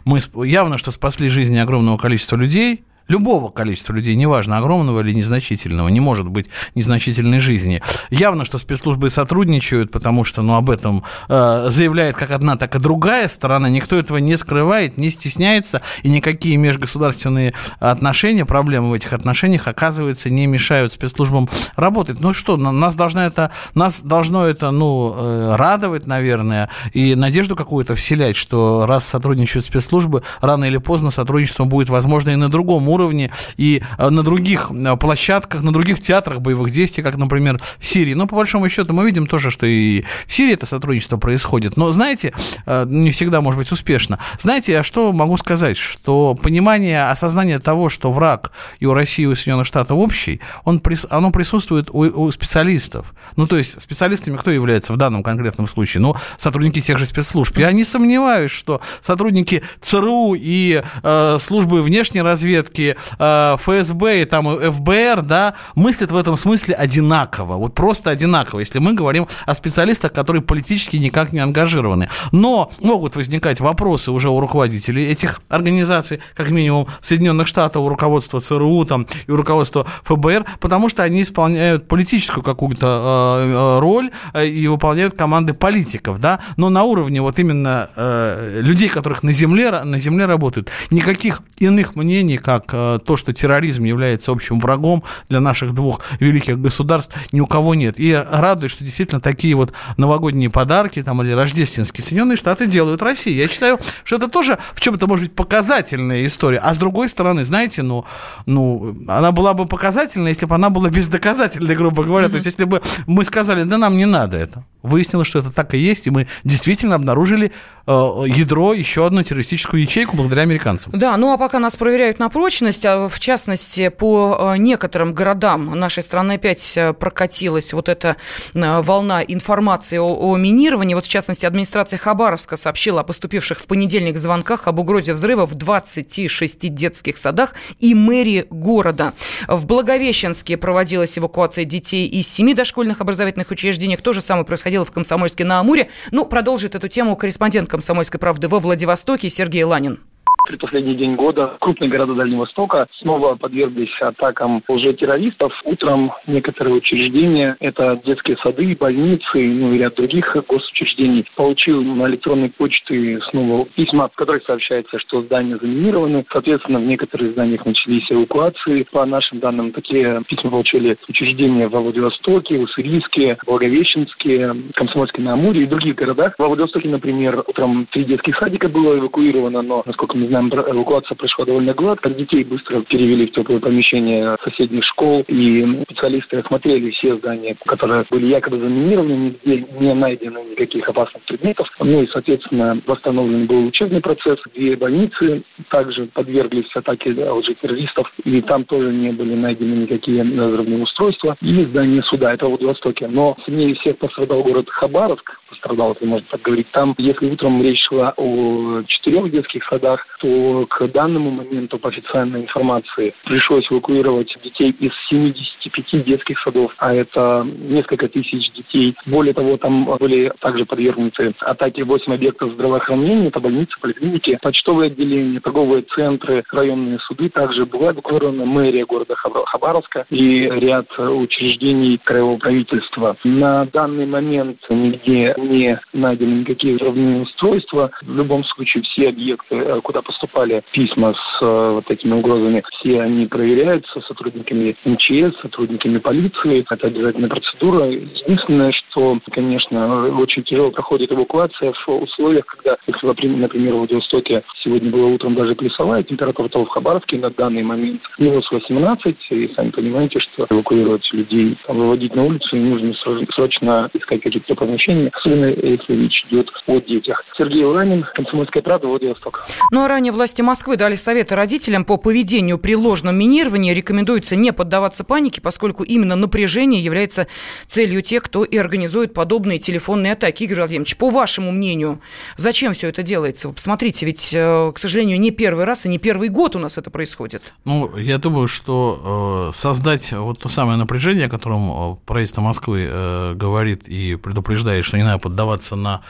мы 0.06 0.20
явно, 0.46 0.78
что 0.78 0.92
спасли 0.92 1.30
жизни 1.30 1.58
огромного 1.58 1.98
количества 1.98 2.36
людей, 2.36 2.86
любого 3.12 3.50
количества 3.50 3.94
людей, 3.94 4.16
неважно, 4.16 4.58
огромного 4.58 5.02
или 5.02 5.12
незначительного, 5.14 5.90
не 5.90 6.00
может 6.00 6.30
быть 6.30 6.48
незначительной 6.76 7.40
жизни. 7.40 7.82
Явно, 8.10 8.46
что 8.46 8.58
спецслужбы 8.58 9.10
сотрудничают, 9.10 9.92
потому 9.92 10.24
что, 10.24 10.42
ну, 10.42 10.56
об 10.56 10.70
этом 10.70 11.04
э, 11.28 11.66
заявляет 11.68 12.16
как 12.16 12.32
одна, 12.32 12.56
так 12.56 12.76
и 12.76 12.80
другая 12.80 13.28
сторона. 13.28 13.70
Никто 13.70 13.98
этого 13.98 14.18
не 14.18 14.38
скрывает, 14.38 14.98
не 14.98 15.12
стесняется, 15.12 15.82
и 16.04 16.10
никакие 16.10 16.56
межгосударственные 16.58 17.54
отношения, 17.80 18.46
проблемы 18.46 18.90
в 18.90 18.94
этих 18.94 19.12
отношениях, 19.14 19.68
оказывается, 19.68 20.30
не 20.30 20.48
мешают 20.48 20.94
спецслужбам 20.94 21.50
работать. 21.76 22.22
Ну 22.22 22.32
что, 22.32 22.56
нас 22.56 22.96
должно 22.96 23.26
это, 23.26 23.52
нас 23.76 24.02
должно 24.02 24.48
это, 24.48 24.72
ну, 24.72 25.14
э, 25.18 25.56
радовать, 25.58 26.08
наверное, 26.08 26.70
и 26.94 27.16
надежду 27.16 27.56
какую-то 27.56 27.96
вселять, 27.96 28.38
что 28.38 28.86
раз 28.86 29.06
сотрудничают 29.06 29.66
спецслужбы, 29.66 30.24
рано 30.40 30.64
или 30.64 30.78
поздно 30.78 31.12
сотрудничество 31.12 31.66
будет 31.66 31.90
возможно 31.90 32.30
и 32.30 32.36
на 32.36 32.50
другом 32.50 32.88
уровне, 32.88 33.01
уровне 33.02 33.32
и 33.58 33.82
на 33.98 34.24
других 34.24 34.72
площадках, 35.00 35.64
на 35.64 35.74
других 35.74 36.02
театрах 36.02 36.42
боевых 36.42 36.72
действий, 36.72 37.04
как, 37.04 37.18
например, 37.18 37.60
в 37.80 37.86
Сирии. 37.86 38.14
Но, 38.14 38.28
по 38.28 38.36
большому 38.36 38.70
счету, 38.70 38.94
мы 38.94 39.06
видим 39.06 39.28
тоже, 39.28 39.52
что 39.52 39.66
и 39.66 40.04
в 40.26 40.34
Сирии 40.34 40.54
это 40.54 40.66
сотрудничество 40.66 41.18
происходит. 41.18 41.78
Но, 41.78 41.92
знаете, 41.92 42.34
не 42.68 43.12
всегда 43.12 43.42
может 43.42 43.58
быть 43.58 43.72
успешно. 43.72 44.20
Знаете, 44.40 44.72
я 44.74 44.84
что 44.84 45.12
могу 45.12 45.38
сказать? 45.38 45.78
Что 45.78 46.36
понимание, 46.42 47.10
осознание 47.10 47.60
того, 47.60 47.90
что 47.90 48.12
враг 48.12 48.52
и 48.80 48.86
у 48.86 48.94
России, 48.94 49.24
и 49.24 49.26
у 49.26 49.36
Соединенных 49.36 49.68
Штатов 49.68 49.98
общий, 49.98 50.40
он, 50.64 50.82
оно 51.10 51.32
присутствует 51.32 51.90
у, 51.92 52.00
у 52.00 52.32
специалистов. 52.32 53.14
Ну, 53.36 53.48
то 53.48 53.58
есть 53.58 53.82
специалистами 53.82 54.38
кто 54.38 54.52
является 54.52 54.94
в 54.94 54.98
данном 54.98 55.24
конкретном 55.24 55.68
случае? 55.68 56.02
Ну, 56.02 56.16
сотрудники 56.38 56.82
тех 56.82 56.98
же 56.98 57.06
спецслужб. 57.06 57.58
Я 57.58 57.72
не 57.72 57.84
сомневаюсь, 57.84 58.52
что 58.52 58.82
сотрудники 59.02 59.64
ЦРУ 59.80 60.36
и 60.38 60.82
э, 61.04 61.38
службы 61.42 61.82
внешней 61.82 62.22
разведки, 62.22 62.81
э, 62.90 63.56
ФСБ 63.58 64.22
и 64.22 64.26
там 64.26 64.58
ФБР, 64.72 65.22
да, 65.22 65.54
мыслят 65.76 66.12
в 66.12 66.16
этом 66.16 66.38
смысле 66.38 66.76
одинаково, 66.76 67.56
вот 67.56 67.76
просто 67.76 68.10
одинаково, 68.10 68.60
если 68.60 68.80
мы 68.80 68.94
говорим 68.94 69.28
о 69.46 69.56
специалистах, 69.56 70.14
которые 70.14 70.42
политически 70.42 70.98
никак 70.98 71.32
не 71.32 71.40
ангажированы. 71.40 72.10
Но 72.32 72.72
могут 72.80 73.16
возникать 73.16 73.60
вопросы 73.60 74.12
уже 74.12 74.30
у 74.30 74.40
руководителей 74.40 75.06
этих 75.08 75.42
организаций, 75.50 76.20
как 76.36 76.50
минимум 76.50 76.88
Соединенных 77.02 77.48
Штатов, 77.48 77.84
у 77.84 77.90
руководства 77.90 78.40
ЦРУ 78.40 78.86
там, 78.86 79.08
и 79.28 79.32
у 79.32 79.36
руководства 79.36 79.86
ФБР, 80.04 80.46
потому 80.60 80.90
что 80.90 81.04
они 81.04 81.22
исполняют 81.22 81.88
политическую 81.88 82.44
какую-то 82.44 82.88
э, 82.88 83.80
роль 83.80 84.12
и 84.44 84.68
выполняют 84.68 85.16
команды 85.18 85.54
политиков, 85.54 86.20
да, 86.20 86.40
но 86.58 86.70
на 86.70 86.84
уровне 86.84 87.22
вот 87.22 87.40
именно 87.40 87.90
э, 87.96 88.60
людей, 88.62 88.90
которых 88.90 89.24
на 89.24 89.32
земле, 89.32 89.72
на 89.84 90.00
земле 90.00 90.26
работают, 90.26 90.70
никаких 90.90 91.42
иных 91.58 91.96
мнений, 91.96 92.38
как 92.38 92.71
то, 92.72 93.18
что 93.18 93.34
терроризм 93.34 93.84
является 93.84 94.32
общим 94.32 94.60
врагом 94.60 95.04
для 95.30 95.40
наших 95.40 95.74
двух 95.74 96.02
великих 96.20 96.60
государств, 96.60 97.14
ни 97.32 97.40
у 97.40 97.48
кого 97.48 97.76
нет. 97.76 98.00
И 98.00 98.14
радует, 98.14 98.72
что 98.72 98.84
действительно 98.84 99.22
такие 99.22 99.56
вот 99.56 99.74
новогодние 99.98 100.50
подарки 100.50 101.04
там, 101.04 101.22
или 101.22 101.32
рождественские 101.32 102.04
Соединенные 102.04 102.38
Штаты 102.38 102.68
делают 102.68 103.02
России. 103.02 103.34
Я 103.34 103.48
считаю, 103.48 103.80
что 104.04 104.16
это 104.16 104.28
тоже 104.28 104.58
в 104.74 104.82
чем-то 104.82 105.08
может 105.08 105.26
быть 105.26 105.36
показательная 105.36 106.26
история. 106.26 106.60
А 106.60 106.74
с 106.74 106.78
другой 106.78 107.10
стороны, 107.10 107.46
знаете, 107.46 107.84
ну, 107.84 108.06
ну 108.46 108.96
она 109.08 109.32
была 109.32 109.54
бы 109.54 109.66
показательной, 109.66 110.32
если 110.32 110.46
бы 110.46 110.56
она 110.56 110.70
была 110.70 110.90
бездоказательной, 110.90 111.76
грубо 111.76 112.04
говоря. 112.04 112.28
Mm-hmm. 112.28 112.32
То 112.32 112.36
есть, 112.36 112.46
если 112.46 112.64
бы 112.64 112.82
мы 113.08 113.26
сказали, 113.26 113.64
да 113.64 113.78
нам 113.78 113.98
не 113.98 114.06
надо 114.06 114.38
это. 114.38 114.66
Выяснилось, 114.84 115.28
что 115.28 115.40
это 115.40 115.52
так 115.52 115.76
и 115.76 115.78
есть, 115.78 116.08
и 116.08 116.10
мы 116.10 116.28
действительно 116.44 116.96
обнаружили 116.96 117.52
э, 117.86 117.92
ядро, 117.92 118.74
еще 118.74 119.06
одну 119.06 119.22
террористическую 119.22 119.82
ячейку 119.82 120.18
благодаря 120.18 120.42
американцам. 120.42 120.92
Да, 120.96 121.16
ну 121.18 121.32
а 121.32 121.38
пока 121.38 121.60
нас 121.60 121.76
проверяют 121.76 122.18
на 122.18 122.30
прочность, 122.30 122.61
а 122.86 123.08
в 123.08 123.20
частности, 123.20 123.90
по 123.90 124.56
некоторым 124.58 125.14
городам 125.14 125.80
нашей 125.80 126.04
страны 126.04 126.34
опять 126.34 126.78
прокатилась 127.00 127.74
вот 127.74 127.90
эта 127.90 128.18
волна 128.54 129.24
информации 129.24 129.98
о, 129.98 130.16
о 130.16 130.38
минировании. 130.38 130.94
Вот 130.94 131.06
в 131.06 131.10
частности, 131.10 131.46
администрация 131.46 131.98
Хабаровска 131.98 132.58
сообщила 132.58 133.02
о 133.02 133.04
поступивших 133.04 133.60
в 133.60 133.68
понедельник 133.68 134.18
звонках 134.18 134.68
об 134.68 134.80
угрозе 134.80 135.14
взрыва 135.14 135.46
в 135.46 135.56
26 135.56 136.74
детских 136.74 137.18
садах 137.18 137.56
и 137.80 137.96
мэрии 137.96 138.46
города. 138.50 139.14
В 139.48 139.66
Благовещенске 139.66 140.58
проводилась 140.58 141.18
эвакуация 141.18 141.66
детей 141.66 142.08
из 142.08 142.28
семи 142.28 142.54
дошкольных 142.54 143.02
образовательных 143.02 143.52
учреждений. 143.52 143.98
То 143.98 144.14
же 144.14 144.22
самое 144.22 144.46
происходило 144.46 144.86
в 144.86 144.92
Комсомольске-на-Амуре. 144.92 145.90
Ну, 146.12 146.26
продолжит 146.26 146.76
эту 146.76 146.88
тему 146.88 147.16
корреспондент 147.16 147.70
«Комсомольской 147.70 148.20
правды» 148.20 148.48
во 148.48 148.60
Владивостоке 148.60 149.30
Сергей 149.30 149.64
Ланин 149.64 150.00
предпоследний 150.46 150.96
день 150.96 151.16
года 151.16 151.58
крупные 151.60 151.90
города 151.90 152.14
Дальнего 152.14 152.42
Востока 152.42 152.88
снова 153.00 153.36
подверглись 153.36 153.92
атакам 154.02 154.64
лжетеррористов. 154.68 155.54
Утром 155.64 156.12
некоторые 156.28 156.76
учреждения, 156.76 157.56
это 157.60 158.00
детские 158.06 158.38
сады, 158.38 158.76
больницы, 158.76 159.24
ну 159.36 159.74
и 159.74 159.78
ряд 159.78 159.96
других 159.96 160.36
госучреждений, 160.48 161.26
получил 161.36 161.84
на 161.84 162.08
электронной 162.08 162.50
почте 162.50 163.20
снова 163.30 163.66
письма, 163.76 164.10
в 164.10 164.16
которых 164.16 164.44
сообщается, 164.46 165.00
что 165.00 165.22
здания 165.22 165.58
заминированы. 165.62 166.26
Соответственно, 166.32 166.80
в 166.80 166.86
некоторых 166.86 167.34
зданиях 167.34 167.66
начались 167.66 168.12
эвакуации. 168.12 168.84
По 168.92 169.06
нашим 169.06 169.40
данным, 169.40 169.72
такие 169.72 170.22
письма 170.28 170.52
получили 170.52 170.98
учреждения 171.08 171.68
в 171.68 171.72
Владивостоке, 171.72 172.58
Уссурийске, 172.58 173.38
Благовещенске, 173.46 174.56
Комсомольске 174.76 175.22
на 175.22 175.34
Амуре 175.34 175.64
и 175.64 175.68
других 175.68 175.96
городах. 175.96 176.36
В 176.38 176.44
Владивостоке, 176.44 176.90
например, 176.90 177.44
утром 177.48 177.88
три 177.92 178.06
детских 178.06 178.38
садика 178.38 178.70
было 178.70 178.98
эвакуировано, 178.98 179.62
но, 179.62 179.84
насколько 179.86 180.18
мы 180.18 180.28
знаем, 180.32 180.50
эвакуация 180.50 181.16
прошла 181.16 181.46
довольно 181.46 181.74
гладко. 181.74 182.10
Детей 182.10 182.44
быстро 182.44 182.82
перевели 182.82 183.28
в 183.28 183.32
теплые 183.34 183.60
помещения 183.60 184.38
соседних 184.44 184.84
школ, 184.86 185.24
и 185.28 185.84
специалисты 185.84 186.38
осмотрели 186.38 186.90
все 186.92 187.18
здания, 187.18 187.56
которые 187.66 188.06
были 188.10 188.28
якобы 188.28 188.60
заминированы, 188.60 189.12
нигде 189.12 189.66
не 189.80 189.94
найдено 189.94 190.42
никаких 190.44 190.88
опасных 190.88 191.24
предметов. 191.24 191.68
Ну 191.80 192.02
и, 192.02 192.08
соответственно, 192.08 192.82
восстановлен 192.86 193.46
был 193.46 193.68
учебный 193.68 194.02
процесс. 194.02 194.40
Две 194.56 194.76
больницы 194.76 195.44
также 195.70 196.06
подверглись 196.14 196.66
атаке 196.76 197.12
лжетеррористов, 197.12 198.12
и 198.24 198.42
там 198.42 198.64
тоже 198.66 198.92
не 198.92 199.12
были 199.12 199.36
найдены 199.36 199.84
никакие 199.84 200.24
взрывные 200.24 200.84
устройства. 200.84 201.36
И 201.42 201.66
здание 201.66 202.02
суда, 202.04 202.34
это 202.34 202.46
в 202.46 202.50
Владивостоке. 202.50 203.08
Но 203.08 203.36
сильнее 203.46 203.76
всех 203.76 203.98
пострадал 203.98 204.44
город 204.44 204.70
Хабаровск, 204.70 205.41
пострадал, 205.52 205.92
если 205.94 206.06
можно 206.06 206.28
так 206.32 206.42
говорить. 206.42 206.72
Там, 206.72 206.96
если 206.98 207.30
утром 207.30 207.62
речь 207.62 207.84
шла 207.88 208.14
о 208.18 208.82
четырех 208.88 209.30
детских 209.30 209.64
садах, 209.66 210.06
то 210.20 210.66
к 210.70 210.88
данному 210.88 211.30
моменту, 211.30 211.78
по 211.78 211.90
официальной 211.90 212.42
информации, 212.42 213.14
пришлось 213.26 213.70
эвакуировать 213.70 214.36
детей 214.44 214.72
из 214.80 214.92
75 215.10 216.06
детских 216.06 216.40
садов, 216.40 216.74
а 216.78 216.94
это 216.94 217.46
несколько 217.46 218.08
тысяч 218.08 218.52
детей. 218.54 218.96
Более 219.06 219.34
того, 219.34 219.58
там 219.58 219.86
были 220.00 220.32
также 220.40 220.66
подвергнуты 220.66 221.34
атаке 221.42 221.84
8 221.84 222.14
объектов 222.14 222.54
здравоохранения, 222.54 223.28
это 223.28 223.40
больницы, 223.40 223.74
поликлиники, 223.82 224.40
почтовые 224.42 224.88
отделения, 224.88 225.40
торговые 225.40 225.84
центры, 225.84 226.44
районные 226.52 227.00
суды. 227.00 227.30
Также 227.30 227.66
была 227.66 227.92
эвакуирована 227.92 228.46
мэрия 228.46 228.86
города 228.86 229.16
Хабаровска 229.16 230.06
и 230.10 230.50
ряд 230.50 230.88
учреждений 230.98 232.00
краевого 232.04 232.38
правительства. 232.38 233.18
На 233.24 233.66
данный 233.66 234.06
момент 234.06 234.58
нигде 234.70 235.36
не 235.48 235.80
найдены 235.94 236.42
никакие 236.42 236.76
взрывные 236.76 237.22
устройства. 237.22 237.92
В 238.02 238.16
любом 238.16 238.44
случае 238.44 238.84
все 238.84 239.10
объекты, 239.10 239.82
куда 239.84 240.02
поступали 240.02 240.64
письма 240.72 241.14
с 241.14 241.42
э, 241.42 241.72
вот 241.74 241.86
такими 241.86 242.14
угрозами, 242.14 242.64
все 242.72 243.02
они 243.02 243.26
проверяются 243.26 244.02
сотрудниками 244.02 244.76
МЧС, 244.86 245.40
сотрудниками 245.42 245.98
полиции. 246.00 246.66
Это 246.70 246.88
обязательная 246.88 247.30
процедура. 247.30 247.86
Единственное, 247.88 248.72
что, 248.72 249.20
конечно, 249.32 250.08
очень 250.18 250.44
тяжело 250.44 250.72
проходит 250.72 251.12
эвакуация 251.12 251.74
в 251.74 251.90
условиях, 251.90 252.46
когда, 252.46 252.78
например, 252.88 253.74
в 253.74 253.78
Владивостоке 253.78 254.44
сегодня 254.64 254.92
было 254.92 255.08
утром 255.08 255.36
даже 255.36 255.56
плюсовая 255.56 256.04
температура, 256.04 256.48
то 256.50 256.66
в 256.66 256.70
Хабаровске 256.70 257.18
на 257.18 257.30
данный 257.30 257.64
момент 257.64 258.02
минус 258.18 258.50
18, 258.52 259.18
и 259.32 259.48
сами 259.56 259.70
понимаете, 259.70 260.20
что 260.20 260.48
эвакуировать 260.50 261.08
людей, 261.14 261.58
выводить 261.68 262.16
на 262.16 262.26
улицу, 262.26 262.56
нужно 262.56 262.94
срочно 263.34 263.90
искать 263.94 264.22
какие-то 264.22 264.56
помещения, 264.56 265.12
если 265.36 265.94
речь 265.94 266.26
идет 266.30 266.48
о 266.68 266.80
детях. 266.80 267.22
Сергей 267.38 267.64
Ланин, 267.64 268.06
Комсомольская 268.14 268.64
правда, 268.64 268.88
Владивосток. 268.88 269.44
Ну 269.72 269.84
а 269.84 269.88
ранее 269.88 270.12
власти 270.12 270.42
Москвы 270.42 270.78
дали 270.78 270.96
советы 270.96 271.36
родителям 271.36 271.86
по 271.86 271.98
поведению 271.98 272.58
при 272.58 272.76
ложном 272.76 273.18
минировании. 273.18 273.74
Рекомендуется 273.74 274.36
не 274.36 274.54
поддаваться 274.54 275.04
панике, 275.04 275.42
поскольку 275.42 275.84
именно 275.84 276.16
напряжение 276.16 276.82
является 276.82 277.28
целью 277.68 278.02
тех, 278.02 278.24
кто 278.24 278.44
и 278.44 278.58
организует 278.58 279.14
подобные 279.14 279.60
телефонные 279.60 280.14
атаки. 280.14 280.44
Игорь 280.44 280.60
Владимирович, 280.60 280.98
по 280.98 281.10
вашему 281.10 281.52
мнению, 281.52 282.00
зачем 282.38 282.74
все 282.74 282.90
это 282.90 283.04
делается? 283.04 283.48
Вы 283.48 283.54
посмотрите, 283.54 284.06
ведь, 284.06 284.34
э, 284.34 284.72
к 284.74 284.78
сожалению, 284.78 285.20
не 285.20 285.32
первый 285.32 285.66
раз 285.66 285.86
и 285.86 285.90
не 285.90 285.98
первый 285.98 286.30
год 286.30 286.56
у 286.56 286.60
нас 286.60 286.78
это 286.78 286.90
происходит. 286.90 287.54
Ну, 287.66 287.96
я 287.98 288.18
думаю, 288.18 288.48
что 288.48 289.50
э, 289.50 289.56
создать 289.56 290.12
вот 290.12 290.40
то 290.40 290.50
самое 290.50 290.78
напряжение, 290.78 291.28
о 291.28 291.30
котором 291.30 291.94
э, 291.94 291.96
правительство 292.06 292.42
Москвы 292.42 292.90
говорит 293.36 293.88
и 293.88 294.16
предупреждает, 294.16 294.86
что 294.86 294.98
не 294.98 295.04
надо 295.04 295.20
поддаваться 295.22 295.76
на 295.76 296.02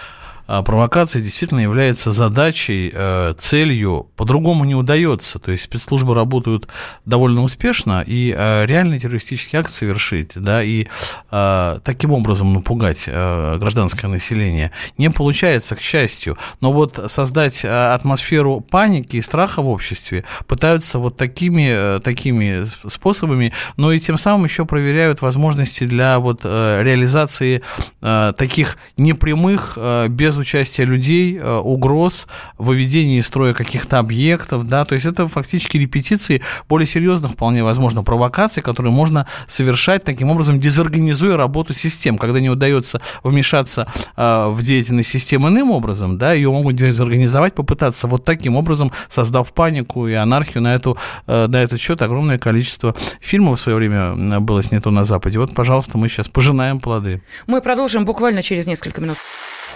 провокация 0.66 1.22
действительно 1.22 1.62
является 1.62 2.12
задачей, 2.12 2.92
э, 2.94 3.34
целью, 3.38 4.10
по-другому 4.18 4.66
не 4.66 4.76
удается. 4.76 5.40
То 5.40 5.52
есть 5.52 5.64
спецслужбы 5.64 6.14
работают 6.14 6.68
довольно 7.06 7.44
успешно, 7.44 8.04
и 8.06 8.36
э, 8.38 8.66
реальные 8.66 9.00
террористические 9.00 9.62
акции 9.62 9.86
совершить, 9.86 10.34
да, 10.36 10.62
и 10.62 10.88
э, 11.32 11.80
таким 11.84 12.12
образом 12.12 12.54
напугать 12.54 13.08
гражданское 13.08 14.08
население 14.08 14.72
не 14.98 15.10
получается, 15.10 15.76
к 15.76 15.80
счастью. 15.80 16.38
Но 16.60 16.74
вот 16.74 17.00
создать 17.08 17.64
атмосферу 17.64 18.60
паники 18.60 19.16
и 19.16 19.22
страха 19.22 19.62
в 19.62 19.68
обществе 19.70 20.26
пытаются 20.48 21.00
вот 21.00 21.16
такими, 21.18 22.00
такими 22.02 22.66
способами, 22.88 23.54
но 23.78 23.92
и 23.92 24.00
тем 24.00 24.18
самым 24.18 24.46
еще 24.46 24.66
проверяют 24.66 25.22
возможности 25.22 25.86
для 25.86 26.20
вот 26.20 26.44
реализации 26.44 27.62
таких 28.02 28.78
непрямых, 28.98 29.78
без 30.10 30.38
участия 30.42 30.86
людей, 30.86 31.38
э, 31.38 31.58
угроз, 31.58 32.28
выведения 32.58 33.20
из 33.20 33.28
строя 33.28 33.54
каких-то 33.54 34.00
объектов, 34.00 34.68
да, 34.68 34.86
то 34.86 34.96
есть 34.96 35.06
это 35.06 35.28
фактически 35.28 35.78
репетиции 35.78 36.42
более 36.68 36.88
серьезных, 36.88 37.32
вполне 37.32 37.64
возможно, 37.64 38.04
провокаций, 38.04 38.62
которые 38.62 38.92
можно 38.92 39.28
совершать 39.48 40.04
таким 40.04 40.30
образом, 40.32 40.60
дезорганизуя 40.60 41.38
работу 41.38 41.74
систем, 41.74 42.18
когда 42.18 42.40
не 42.40 42.50
удается 42.50 43.02
вмешаться 43.24 43.88
э, 44.18 44.48
в 44.50 44.62
деятельность 44.62 45.10
системы 45.10 45.50
иным 45.50 45.72
образом, 45.72 46.18
да, 46.18 46.34
ее 46.34 46.52
могут 46.52 46.76
дезорганизовать, 46.76 47.56
попытаться 47.56 48.08
вот 48.08 48.26
таким 48.26 48.56
образом, 48.56 48.92
создав 49.10 49.54
панику 49.54 50.08
и 50.08 50.14
анархию 50.14 50.64
на, 50.64 50.76
эту, 50.76 50.98
э, 51.28 51.48
на 51.48 51.58
этот 51.58 51.80
счет 51.80 52.02
огромное 52.02 52.38
количество 52.38 52.96
фильмов 53.20 53.60
в 53.60 53.62
свое 53.62 53.78
время 53.78 54.40
было 54.40 54.64
снято 54.64 54.92
на 54.92 55.06
Западе. 55.06 55.40
Вот, 55.40 55.54
пожалуйста, 55.54 55.98
мы 55.98 56.10
сейчас 56.10 56.28
пожинаем 56.28 56.80
плоды. 56.80 57.22
Мы 57.48 57.62
продолжим 57.62 58.06
буквально 58.06 58.42
через 58.42 58.68
несколько 58.68 59.02
минут. 59.02 59.18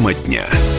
Тема 0.00 0.14
дня. 0.14 0.69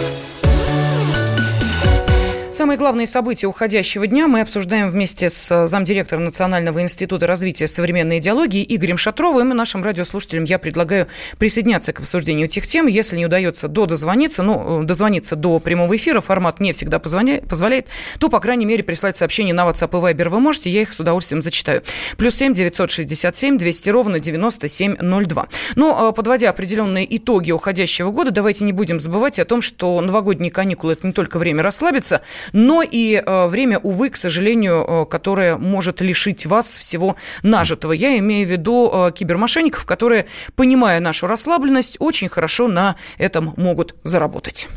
Самые 2.61 2.77
главные 2.77 3.07
события 3.07 3.47
уходящего 3.47 4.05
дня 4.05 4.27
мы 4.27 4.41
обсуждаем 4.41 4.87
вместе 4.87 5.31
с 5.31 5.49
э, 5.49 5.65
замдиректором 5.65 6.25
Национального 6.25 6.79
института 6.79 7.25
развития 7.25 7.65
современной 7.65 8.19
идеологии 8.19 8.63
Игорем 8.63 8.97
Шатровым. 8.97 9.51
И 9.51 9.55
нашим 9.55 9.83
радиослушателям 9.83 10.43
я 10.43 10.59
предлагаю 10.59 11.07
присоединяться 11.39 11.91
к 11.91 12.01
обсуждению 12.01 12.45
этих 12.45 12.67
тем. 12.67 12.85
Если 12.85 13.17
не 13.17 13.25
удается 13.25 13.67
до 13.67 13.87
дозвониться, 13.87 14.43
ну, 14.43 14.83
э, 14.83 14.85
дозвониться 14.85 15.35
до 15.35 15.59
прямого 15.59 15.95
эфира, 15.95 16.21
формат 16.21 16.59
не 16.59 16.71
всегда 16.73 16.99
позволяет, 16.99 17.87
то, 18.19 18.29
по 18.29 18.39
крайней 18.39 18.65
мере, 18.65 18.83
прислать 18.83 19.17
сообщение 19.17 19.55
на 19.55 19.67
WhatsApp 19.67 19.89
и 19.97 20.13
Viber 20.13 20.29
вы 20.29 20.39
можете, 20.39 20.69
я 20.69 20.83
их 20.83 20.93
с 20.93 20.99
удовольствием 20.99 21.41
зачитаю. 21.41 21.81
Плюс 22.15 22.35
семь 22.35 22.53
девятьсот 22.53 22.91
шестьдесят 22.91 23.35
семь 23.35 23.57
двести 23.57 23.89
ровно 23.89 24.19
девяносто 24.19 24.67
семь 24.67 24.95
ноль 25.01 25.25
два. 25.25 25.47
Ну, 25.73 25.95
а 25.97 26.11
подводя 26.11 26.51
определенные 26.51 27.17
итоги 27.17 27.49
уходящего 27.49 28.11
года, 28.11 28.29
давайте 28.29 28.65
не 28.65 28.71
будем 28.71 28.99
забывать 28.99 29.39
о 29.39 29.45
том, 29.45 29.63
что 29.63 29.99
новогодние 29.99 30.51
каникулы– 30.51 30.93
это 30.93 31.07
не 31.07 31.13
только 31.13 31.39
время 31.39 31.63
расслабиться, 31.63 32.21
но 32.53 32.83
и 32.83 33.15
э, 33.15 33.47
время, 33.47 33.79
увы, 33.79 34.09
к 34.09 34.17
сожалению, 34.17 34.85
э, 34.87 35.05
которое 35.05 35.57
может 35.57 36.01
лишить 36.01 36.45
вас 36.45 36.77
всего 36.77 37.15
нажитого. 37.43 37.93
Я 37.93 38.17
имею 38.17 38.47
в 38.47 38.51
виду 38.51 38.91
э, 38.91 39.11
кибермошенников, 39.11 39.85
которые, 39.85 40.25
понимая 40.55 40.99
нашу 40.99 41.27
расслабленность, 41.27 41.97
очень 41.99 42.29
хорошо 42.29 42.67
на 42.67 42.95
этом 43.17 43.53
могут 43.57 43.95
заработать. 44.03 44.67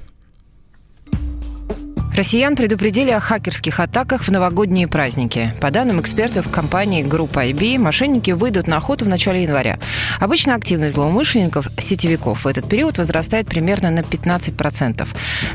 Россиян 2.15 2.55
предупредили 2.55 3.11
о 3.11 3.19
хакерских 3.19 3.81
атаках 3.81 4.23
в 4.23 4.31
новогодние 4.31 4.87
праздники. 4.87 5.53
По 5.61 5.73
данным 5.73 6.01
экспертов 6.01 6.49
компании 6.49 7.03
Группа 7.03 7.45
IB, 7.45 7.77
мошенники 7.79 8.31
выйдут 8.31 8.69
на 8.69 8.77
охоту 8.77 9.05
в 9.05 9.09
начале 9.09 9.43
января. 9.43 9.81
Обычно 10.21 10.55
активность 10.55 10.95
злоумышленников, 10.95 11.67
сетевиков 11.77 12.45
в 12.45 12.47
этот 12.47 12.69
период 12.69 12.99
возрастает 12.99 13.49
примерно 13.49 13.91
на 13.91 14.01
15%. 14.01 15.09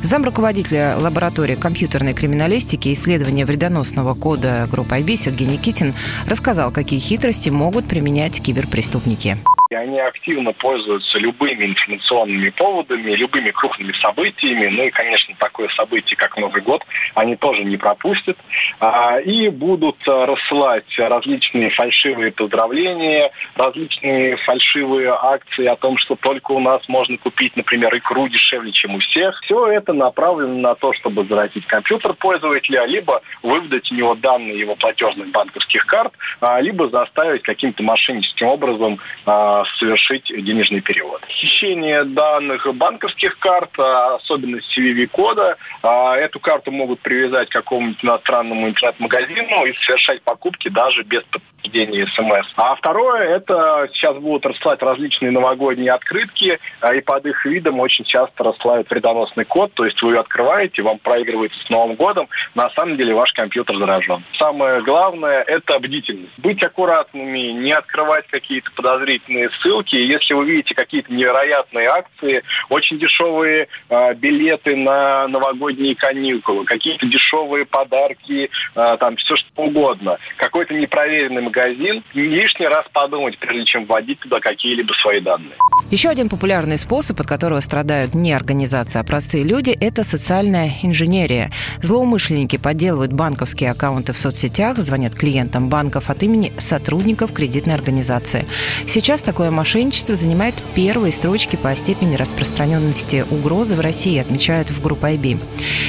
Зам 0.04 0.26
руководителя 0.26 0.98
лаборатории 1.00 1.56
компьютерной 1.56 2.14
криминалистики 2.14 2.90
и 2.90 2.94
исследования 2.94 3.46
вредоносного 3.46 4.14
кода 4.14 4.68
Группы 4.70 4.96
IB 4.96 5.16
Сергей 5.16 5.48
Никитин 5.48 5.94
рассказал, 6.28 6.72
какие 6.72 7.00
хитрости 7.00 7.48
могут 7.48 7.88
применять 7.88 8.42
киберпреступники. 8.42 9.38
И 9.72 9.76
они 9.76 10.00
активно 10.00 10.52
пользуются 10.52 11.20
любыми 11.20 11.66
информационными 11.66 12.50
поводами, 12.50 13.12
любыми 13.12 13.52
крупными 13.52 13.92
событиями. 14.02 14.66
Ну 14.66 14.86
и, 14.86 14.90
конечно, 14.90 15.36
такое 15.38 15.70
событие, 15.70 16.18
как 16.18 16.36
Новый 16.38 16.64
год, 16.64 16.84
они 17.14 17.36
тоже 17.36 17.64
не 17.64 17.78
пропустят. 17.78 18.36
А, 18.80 19.20
и 19.20 19.48
будут 19.50 19.98
рассылать 20.08 20.98
различные 20.98 21.70
фальшивые 21.70 22.32
поздравления, 22.32 23.30
различные 23.54 24.38
фальшивые 24.38 25.12
акции 25.12 25.68
о 25.68 25.76
том, 25.76 26.00
что 26.00 26.16
только 26.16 26.54
у 26.54 26.60
нас 26.60 26.82
можно 26.90 27.20
купить, 27.20 27.56
например, 27.56 27.96
икру 27.96 28.28
дешевле, 28.28 28.72
чем 28.72 28.96
у 28.96 29.00
всех. 29.00 29.40
Все 29.42 29.68
это 29.68 29.94
направлено 29.94 30.58
на 30.58 30.74
то, 30.74 30.94
чтобы 30.94 31.26
заразить 31.26 31.68
компьютер 31.68 32.16
пользователя, 32.16 32.86
либо 32.88 33.22
выведать 33.44 33.92
у 33.92 33.96
него 33.96 34.16
данные 34.16 34.58
его 34.58 34.76
платежных 34.76 35.30
банковских 35.30 35.86
карт, 35.86 36.14
а, 36.42 36.60
либо 36.60 36.90
заставить 36.90 37.44
каким-то 37.44 37.84
мошенническим 37.84 38.48
образом 38.48 38.98
а, 39.28 39.59
совершить 39.78 40.26
денежный 40.26 40.82
перевод. 40.82 41.22
Хищение 41.28 42.04
данных 42.04 42.68
банковских 42.76 43.38
карт, 43.40 43.72
а, 43.78 44.16
особенно 44.16 44.58
CVV-кода, 44.58 45.58
а, 45.82 46.16
эту 46.16 46.40
карту 46.40 46.72
могут 46.72 47.00
привязать 47.02 47.50
к 47.50 47.54
какому-нибудь 47.54 48.04
иностранному 48.04 48.68
интернет-магазину 48.68 49.66
и 49.66 49.74
совершать 49.86 50.22
покупки 50.24 50.70
даже 50.70 51.04
без 51.04 51.24
подтверждения 51.62 52.08
смс. 52.08 52.48
А 52.56 52.76
второе, 52.76 53.36
это 53.36 53.90
сейчас 53.94 54.18
будут 54.18 54.46
рассылать 54.46 54.82
различные 54.82 55.32
новогодние 55.32 55.92
открытки, 55.92 56.60
а, 56.82 56.94
и 56.94 57.02
под 57.02 57.26
их 57.26 57.46
видом 57.46 57.80
очень 57.80 58.06
часто 58.06 58.44
рассылают 58.44 58.90
вредоносный 58.90 59.46
код, 59.46 59.74
то 59.74 59.86
есть 59.86 60.02
вы 60.02 60.14
ее 60.14 60.20
открываете, 60.20 60.82
вам 60.82 61.00
проигрывается 61.00 61.60
с 61.66 61.70
Новым 61.70 61.96
годом, 61.96 62.28
на 62.56 62.70
самом 62.72 62.98
деле 62.98 63.14
ваш 63.14 63.32
компьютер 63.34 63.78
заражен. 63.78 64.24
Самое 64.38 64.82
главное– 64.82 65.42
это 65.48 65.80
бдительность. 65.80 66.38
Быть 66.38 66.64
аккуратными, 66.64 67.52
не 67.52 67.72
открывать 67.72 68.28
какие-то 68.28 68.72
подозрительные 68.72 69.50
ссылки. 69.62 69.96
Если 69.96 70.34
вы 70.34 70.46
видите 70.46 70.76
какие-то 70.76 71.14
невероятные 71.14 71.88
акции, 71.88 72.44
очень 72.70 73.00
дешевые 73.00 73.68
э, 73.90 74.14
билеты 74.16 74.76
на 74.76 75.28
новогодние 75.28 75.96
каникулы, 75.96 76.66
какие-то 76.66 77.06
дешевые 77.06 77.66
подарки, 77.66 78.50
э, 78.76 78.98
там 79.00 79.16
все 79.18 79.36
что 79.36 79.50
угодно, 79.56 80.18
какой-то 80.38 80.74
непроверенный 80.74 81.42
магазин, 81.50 82.04
лишний 82.14 82.68
раз 82.68 82.86
подумать, 82.94 83.38
прежде 83.40 83.66
чем 83.66 83.86
вводить 83.86 84.20
туда 84.20 84.40
какие-либо 84.40 84.94
свои 85.02 85.20
данные. 85.20 85.56
Еще 85.92 86.10
один 86.10 86.30
популярный 86.30 86.78
способ, 86.78 87.20
от 87.20 87.28
которого 87.28 87.60
страдают 87.60 88.14
не 88.14 88.32
организации, 88.32 89.00
а 89.00 89.04
простые 89.04 89.44
люди, 89.44 89.72
это 89.72 90.04
социальная 90.04 90.72
инженерия. 90.84 91.52
Злоумышленники 91.82 92.58
подделывают 92.58 93.12
банковские 93.14 93.72
аккаунты 93.72 94.14
в 94.14 94.20
соцсетях, 94.20 94.78
звонят 94.78 95.16
клиентам 95.16 95.70
банков 95.70 96.10
от 96.10 96.22
имени 96.24 96.52
сотрудников 96.60 97.34
кредитной 97.34 97.74
организации. 97.74 98.46
Сейчас 98.88 99.24
такое 99.24 99.52
мошенничество 99.52 100.16
занимает 100.16 100.56
первые 100.76 101.12
строчки 101.12 101.56
по 101.56 101.76
степени 101.76 102.16
распространенности 102.16 103.26
угрозы 103.30 103.76
в 103.76 103.80
России, 103.80 104.20
отмечают 104.20 104.70
в 104.70 104.82
группе 104.82 105.08
IB. 105.08 105.40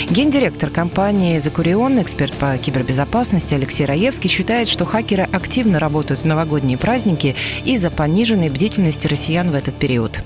Гендиректор 0.09 0.71
компании 0.71 1.39
«Закурион», 1.39 2.01
эксперт 2.01 2.35
по 2.37 2.57
кибербезопасности 2.57 3.55
Алексей 3.55 3.85
Раевский 3.85 4.31
считает, 4.31 4.69
что 4.69 4.85
хакеры 4.85 5.25
активно 5.25 5.50
работают 5.79 6.21
в 6.21 6.27
новогодние 6.27 6.79
праздники 6.79 7.35
из-за 7.65 7.91
пониженной 7.91 8.51
бдительности 8.51 9.09
россиян 9.09 9.51
в 9.51 9.55
этот 9.55 9.75
период 9.75 10.21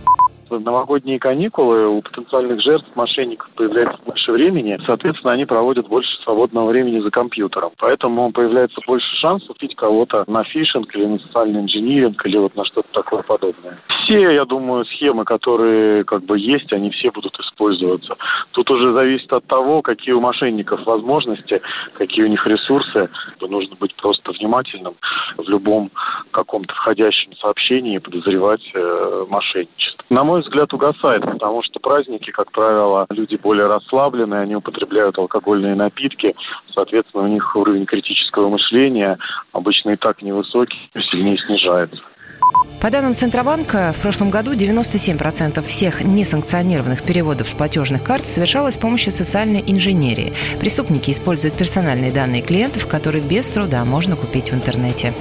новогодние 0.59 1.19
каникулы 1.19 1.89
у 1.89 2.03
потенциальных 2.03 2.61
жертв 2.61 2.87
мошенников 2.95 3.49
появляется 3.55 3.99
больше 4.05 4.33
времени, 4.33 4.79
соответственно, 4.87 5.33
они 5.33 5.45
проводят 5.45 5.89
больше 5.89 6.11
свободного 6.23 6.69
времени 6.69 7.01
за 7.01 7.11
компьютером. 7.11 7.73
Поэтому 7.79 8.31
появляется 8.33 8.81
больше 8.87 9.07
шансов 9.17 9.57
убить 9.57 9.75
кого-то 9.75 10.25
на 10.27 10.45
фишинг 10.45 10.95
или 10.95 11.07
на 11.07 11.19
социальный 11.19 11.61
инжиниринг 11.61 12.25
или 12.27 12.37
вот 12.39 12.55
на 12.57 12.65
что-то 12.65 12.89
такое 12.93 13.23
подобное. 13.23 13.79
Все, 14.15 14.31
я 14.31 14.45
думаю, 14.45 14.85
схемы, 14.85 15.25
которые 15.25 16.05
как 16.05 16.23
бы 16.23 16.39
есть, 16.39 16.73
они 16.73 16.91
все 16.91 17.11
будут 17.11 17.37
использоваться. 17.41 18.15
Тут 18.53 18.71
уже 18.71 18.93
зависит 18.93 19.33
от 19.33 19.45
того, 19.47 19.83
какие 19.83 20.15
у 20.15 20.21
мошенников 20.21 20.87
возможности, 20.87 21.61
какие 21.95 22.25
у 22.25 22.29
них 22.29 22.47
ресурсы. 22.47 23.09
Нужно 23.41 23.75
быть 23.75 23.93
просто 23.97 24.31
внимательным 24.31 24.95
в 25.37 25.49
любом 25.49 25.91
каком-то 26.31 26.73
входящем 26.75 27.35
сообщении 27.39 27.99
подозревать 27.99 28.63
э, 28.73 29.27
мошенничество. 29.29 30.05
На 30.11 30.23
мой 30.23 30.43
взгляд, 30.43 30.73
угасает, 30.73 31.23
потому 31.23 31.65
что 31.65 31.81
праздники, 31.81 32.31
как 32.31 32.53
правило, 32.53 33.07
люди 33.11 33.35
более 33.35 33.67
расслабленные, 33.67 34.43
они 34.43 34.55
употребляют 34.55 35.19
алкогольные 35.19 35.75
напитки, 35.75 36.37
соответственно, 36.73 37.25
у 37.25 37.29
них 37.29 37.57
уровень 37.57 37.87
критического 37.87 38.49
мышления 38.49 39.19
обычно 39.53 39.91
и 39.91 39.97
так 39.97 40.23
невысокий, 40.23 40.79
сильнее 41.11 41.37
снижается. 41.39 42.01
По 42.85 42.91
данным 42.91 43.15
Центробанка, 43.15 43.95
в 43.97 44.03
прошлом 44.03 44.29
году 44.29 44.53
97% 44.53 45.67
всех 45.67 46.05
несанкционированных 46.05 47.03
переводов 47.03 47.49
с 47.49 47.55
платежных 47.55 48.03
карт 48.03 48.27
совершалось 48.27 48.75
с 48.75 48.77
помощью 48.77 49.11
социальной 49.11 49.65
инженерии. 49.67 50.35
Преступники 50.61 51.11
используют 51.11 51.57
персональные 51.57 52.13
данные 52.13 52.43
клиентов, 52.43 52.87
которые 52.87 53.25
без 53.25 53.47
труда 53.51 53.83
можно 53.87 54.17
купить 54.17 54.51
в 54.51 54.55
интернете. 54.55 55.15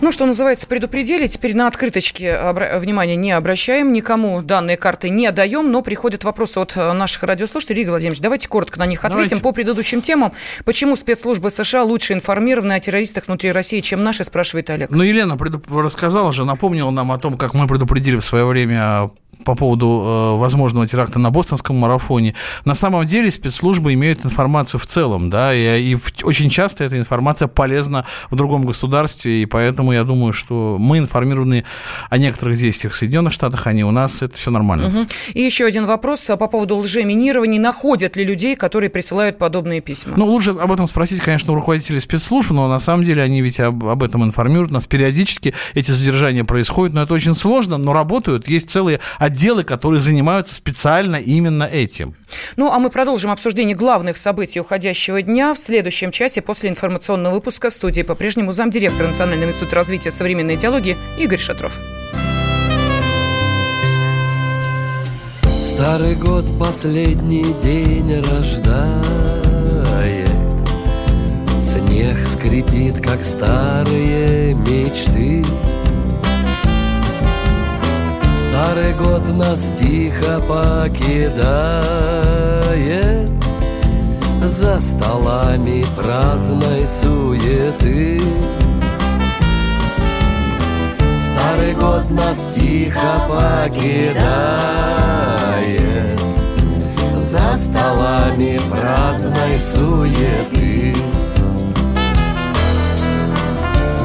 Ну, 0.00 0.12
что 0.12 0.26
называется, 0.26 0.66
предупредили. 0.68 1.26
Теперь 1.26 1.56
на 1.56 1.66
открыточке 1.66 2.28
обра- 2.28 2.78
внимания 2.78 3.16
не 3.16 3.32
обращаем, 3.32 3.92
никому 3.92 4.42
данные 4.42 4.76
карты 4.76 5.10
не 5.10 5.30
даем, 5.32 5.72
но 5.72 5.82
приходят 5.82 6.22
вопросы 6.22 6.58
от 6.58 6.76
э, 6.76 6.92
наших 6.92 7.24
радиослушателей. 7.24 7.82
Игорь 7.82 7.90
Владимирович, 7.90 8.20
давайте 8.20 8.48
коротко 8.48 8.78
на 8.78 8.86
них 8.86 9.04
ответим 9.04 9.28
давайте. 9.28 9.42
по 9.42 9.52
предыдущим 9.52 10.00
темам. 10.00 10.32
Почему 10.64 10.94
спецслужбы 10.94 11.50
США 11.50 11.82
лучше 11.82 12.12
информированы 12.12 12.74
о 12.74 12.80
террористах 12.80 13.26
внутри 13.26 13.50
России, 13.50 13.80
чем 13.80 14.04
наши, 14.04 14.22
спрашивает 14.22 14.70
Олег. 14.70 14.90
Ну, 14.90 15.02
Елена 15.02 15.34
предуп- 15.34 15.82
рассказала 15.82 16.32
же, 16.32 16.44
напомнила 16.44 16.90
нам 16.90 17.10
о 17.10 17.18
том, 17.18 17.36
как 17.36 17.54
мы 17.54 17.66
предупредили 17.66 18.18
в 18.18 18.24
свое 18.24 18.44
время 18.44 19.10
по 19.44 19.54
поводу 19.54 19.86
э, 19.86 20.36
возможного 20.38 20.86
теракта 20.86 21.18
на 21.18 21.30
бостонском 21.30 21.76
марафоне. 21.76 22.34
На 22.64 22.74
самом 22.74 23.06
деле 23.06 23.30
спецслужбы 23.30 23.94
имеют 23.94 24.24
информацию 24.24 24.80
в 24.80 24.86
целом, 24.86 25.30
да, 25.30 25.54
и, 25.54 25.92
и 25.94 25.98
очень 26.24 26.50
часто 26.50 26.84
эта 26.84 26.98
информация 26.98 27.46
полезна 27.48 28.04
в 28.30 28.36
другом 28.36 28.62
государстве, 28.62 29.42
и 29.42 29.46
поэтому 29.46 29.87
я 29.92 30.04
думаю, 30.04 30.32
что 30.32 30.76
мы 30.78 30.98
информированы 30.98 31.64
о 32.10 32.18
некоторых 32.18 32.56
действиях 32.56 32.92
в 32.92 32.96
Соединенных 32.96 33.32
Штатах, 33.32 33.66
а 33.66 33.72
не 33.72 33.84
у 33.84 33.90
нас, 33.90 34.22
это 34.22 34.36
все 34.36 34.50
нормально. 34.50 34.88
Угу. 34.88 35.06
И 35.34 35.42
еще 35.42 35.64
один 35.64 35.86
вопрос 35.86 36.28
а, 36.30 36.36
по 36.36 36.48
поводу 36.48 36.76
лжеминирования. 36.76 37.60
Находят 37.60 38.16
ли 38.16 38.24
людей, 38.24 38.56
которые 38.56 38.90
присылают 38.90 39.38
подобные 39.38 39.80
письма? 39.80 40.14
Ну, 40.16 40.26
лучше 40.26 40.50
об 40.50 40.72
этом 40.72 40.86
спросить, 40.88 41.20
конечно, 41.20 41.52
у 41.52 41.56
руководителей 41.56 42.00
спецслужб, 42.00 42.50
но 42.50 42.68
на 42.68 42.80
самом 42.80 43.04
деле 43.04 43.22
они 43.22 43.40
ведь 43.42 43.60
об, 43.60 43.86
об 43.86 44.02
этом 44.02 44.24
информируют 44.24 44.70
нас 44.70 44.86
периодически, 44.86 45.54
эти 45.74 45.90
задержания 45.90 46.44
происходят, 46.44 46.94
но 46.94 47.02
это 47.02 47.14
очень 47.14 47.34
сложно, 47.34 47.78
но 47.78 47.92
работают, 47.92 48.48
есть 48.48 48.70
целые 48.70 49.00
отделы, 49.18 49.64
которые 49.64 50.00
занимаются 50.00 50.54
специально 50.54 51.16
именно 51.16 51.64
этим. 51.64 52.14
Ну, 52.56 52.72
а 52.72 52.78
мы 52.78 52.90
продолжим 52.90 53.30
обсуждение 53.30 53.76
главных 53.76 54.16
событий 54.16 54.60
уходящего 54.60 55.22
дня 55.22 55.54
в 55.54 55.58
следующем 55.58 56.10
часе 56.10 56.42
после 56.42 56.70
информационного 56.70 57.34
выпуска. 57.34 57.70
В 57.70 57.74
студии 57.74 58.02
по-прежнему 58.02 58.52
замдиректора 58.52 59.08
Национального 59.08 59.50
института 59.50 59.76
развития 59.76 60.10
современной 60.10 60.54
идеологии 60.56 60.96
Игорь 61.18 61.38
Шатров. 61.38 61.78
Старый 65.60 66.16
год 66.16 66.44
последний 66.58 67.54
день 67.62 68.20
рождает. 68.22 69.08
Снег 71.62 72.26
скрипит, 72.26 73.00
как 73.00 73.22
старые 73.22 74.54
мечты 74.54 75.44
Старый 78.58 78.92
год 78.94 79.28
нас 79.28 79.70
тихо 79.78 80.40
покидает. 80.40 80.90
За 84.42 84.80
столами 84.80 85.84
праздной 85.94 86.84
суеты. 86.88 88.20
Старый 91.20 91.74
год 91.74 92.10
нас 92.10 92.48
тихо 92.52 93.20
покидает. 93.28 94.58
За 97.16 97.54
столами 97.54 98.58
праздной 98.68 99.60
суеты. 99.60 100.96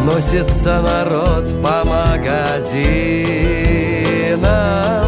Носится 0.05 0.79
народ 0.79 1.59
по 1.63 1.83
магазинам 1.89 3.12
нам 4.35 5.05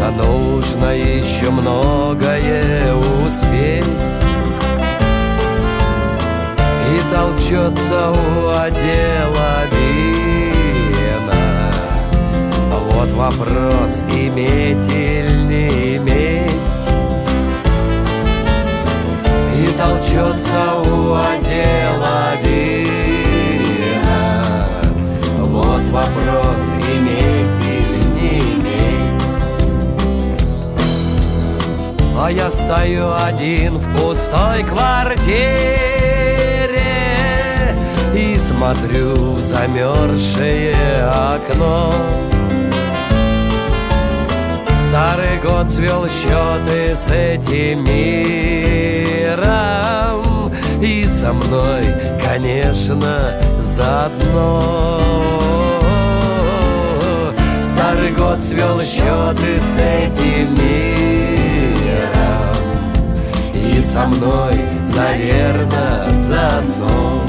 А 0.00 0.10
нужно 0.10 0.86
еще 0.96 1.50
многое 1.50 2.94
успеть. 2.94 3.84
И 6.88 7.00
толчется 7.14 8.10
у 8.10 8.48
отдела 8.48 9.64
вина. 9.70 11.40
Вот 12.88 13.12
вопрос, 13.12 14.02
иметь 14.12 14.92
или 14.92 15.32
не 15.44 15.96
иметь. 15.96 16.52
И 19.54 19.66
толчется 19.78 20.74
у 20.84 21.14
отдела 21.14 22.36
вина 22.42 22.51
А 32.24 32.30
я 32.30 32.52
стою 32.52 33.12
один 33.12 33.78
в 33.78 33.98
пустой 33.98 34.62
квартире 34.62 35.26
И 38.14 38.38
смотрю 38.38 39.32
в 39.32 39.40
замерзшее 39.40 40.72
окно. 41.10 41.92
Старый 44.76 45.36
год 45.42 45.68
свел 45.68 46.08
счеты 46.08 46.94
с 46.94 47.10
этим 47.10 47.84
миром 47.84 49.42
И 50.80 51.04
со 51.06 51.32
мной, 51.32 51.88
конечно, 52.24 53.32
заодно. 53.62 55.00
Старый 57.64 58.12
год 58.12 58.40
свел 58.40 58.80
счеты 58.80 59.60
с 59.60 59.76
этим 59.76 60.54
миром 60.54 61.01
и 63.72 63.80
со 63.80 64.06
мной, 64.06 64.60
наверное, 64.94 66.10
заодно. 66.12 67.21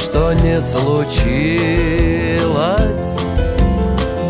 Что 0.00 0.32
не 0.32 0.60
случилось. 0.60 1.60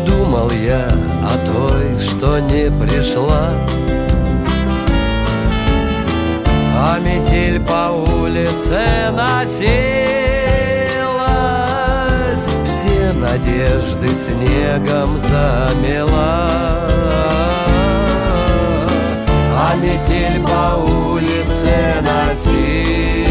Думал 0.05 0.51
я 0.51 0.91
о 1.23 1.37
той, 1.45 1.99
что 1.99 2.39
не 2.39 2.69
пришла. 2.69 3.51
А 6.83 6.99
метель 6.99 7.59
по 7.61 7.91
улице 7.91 8.81
носилась 9.11 9.61
Все 12.65 13.13
надежды 13.13 14.09
снегом 14.09 15.17
замела. 15.19 16.49
А 19.53 19.75
метель 19.77 20.41
по 20.43 20.75
улице 20.75 22.01
носилась 22.01 23.30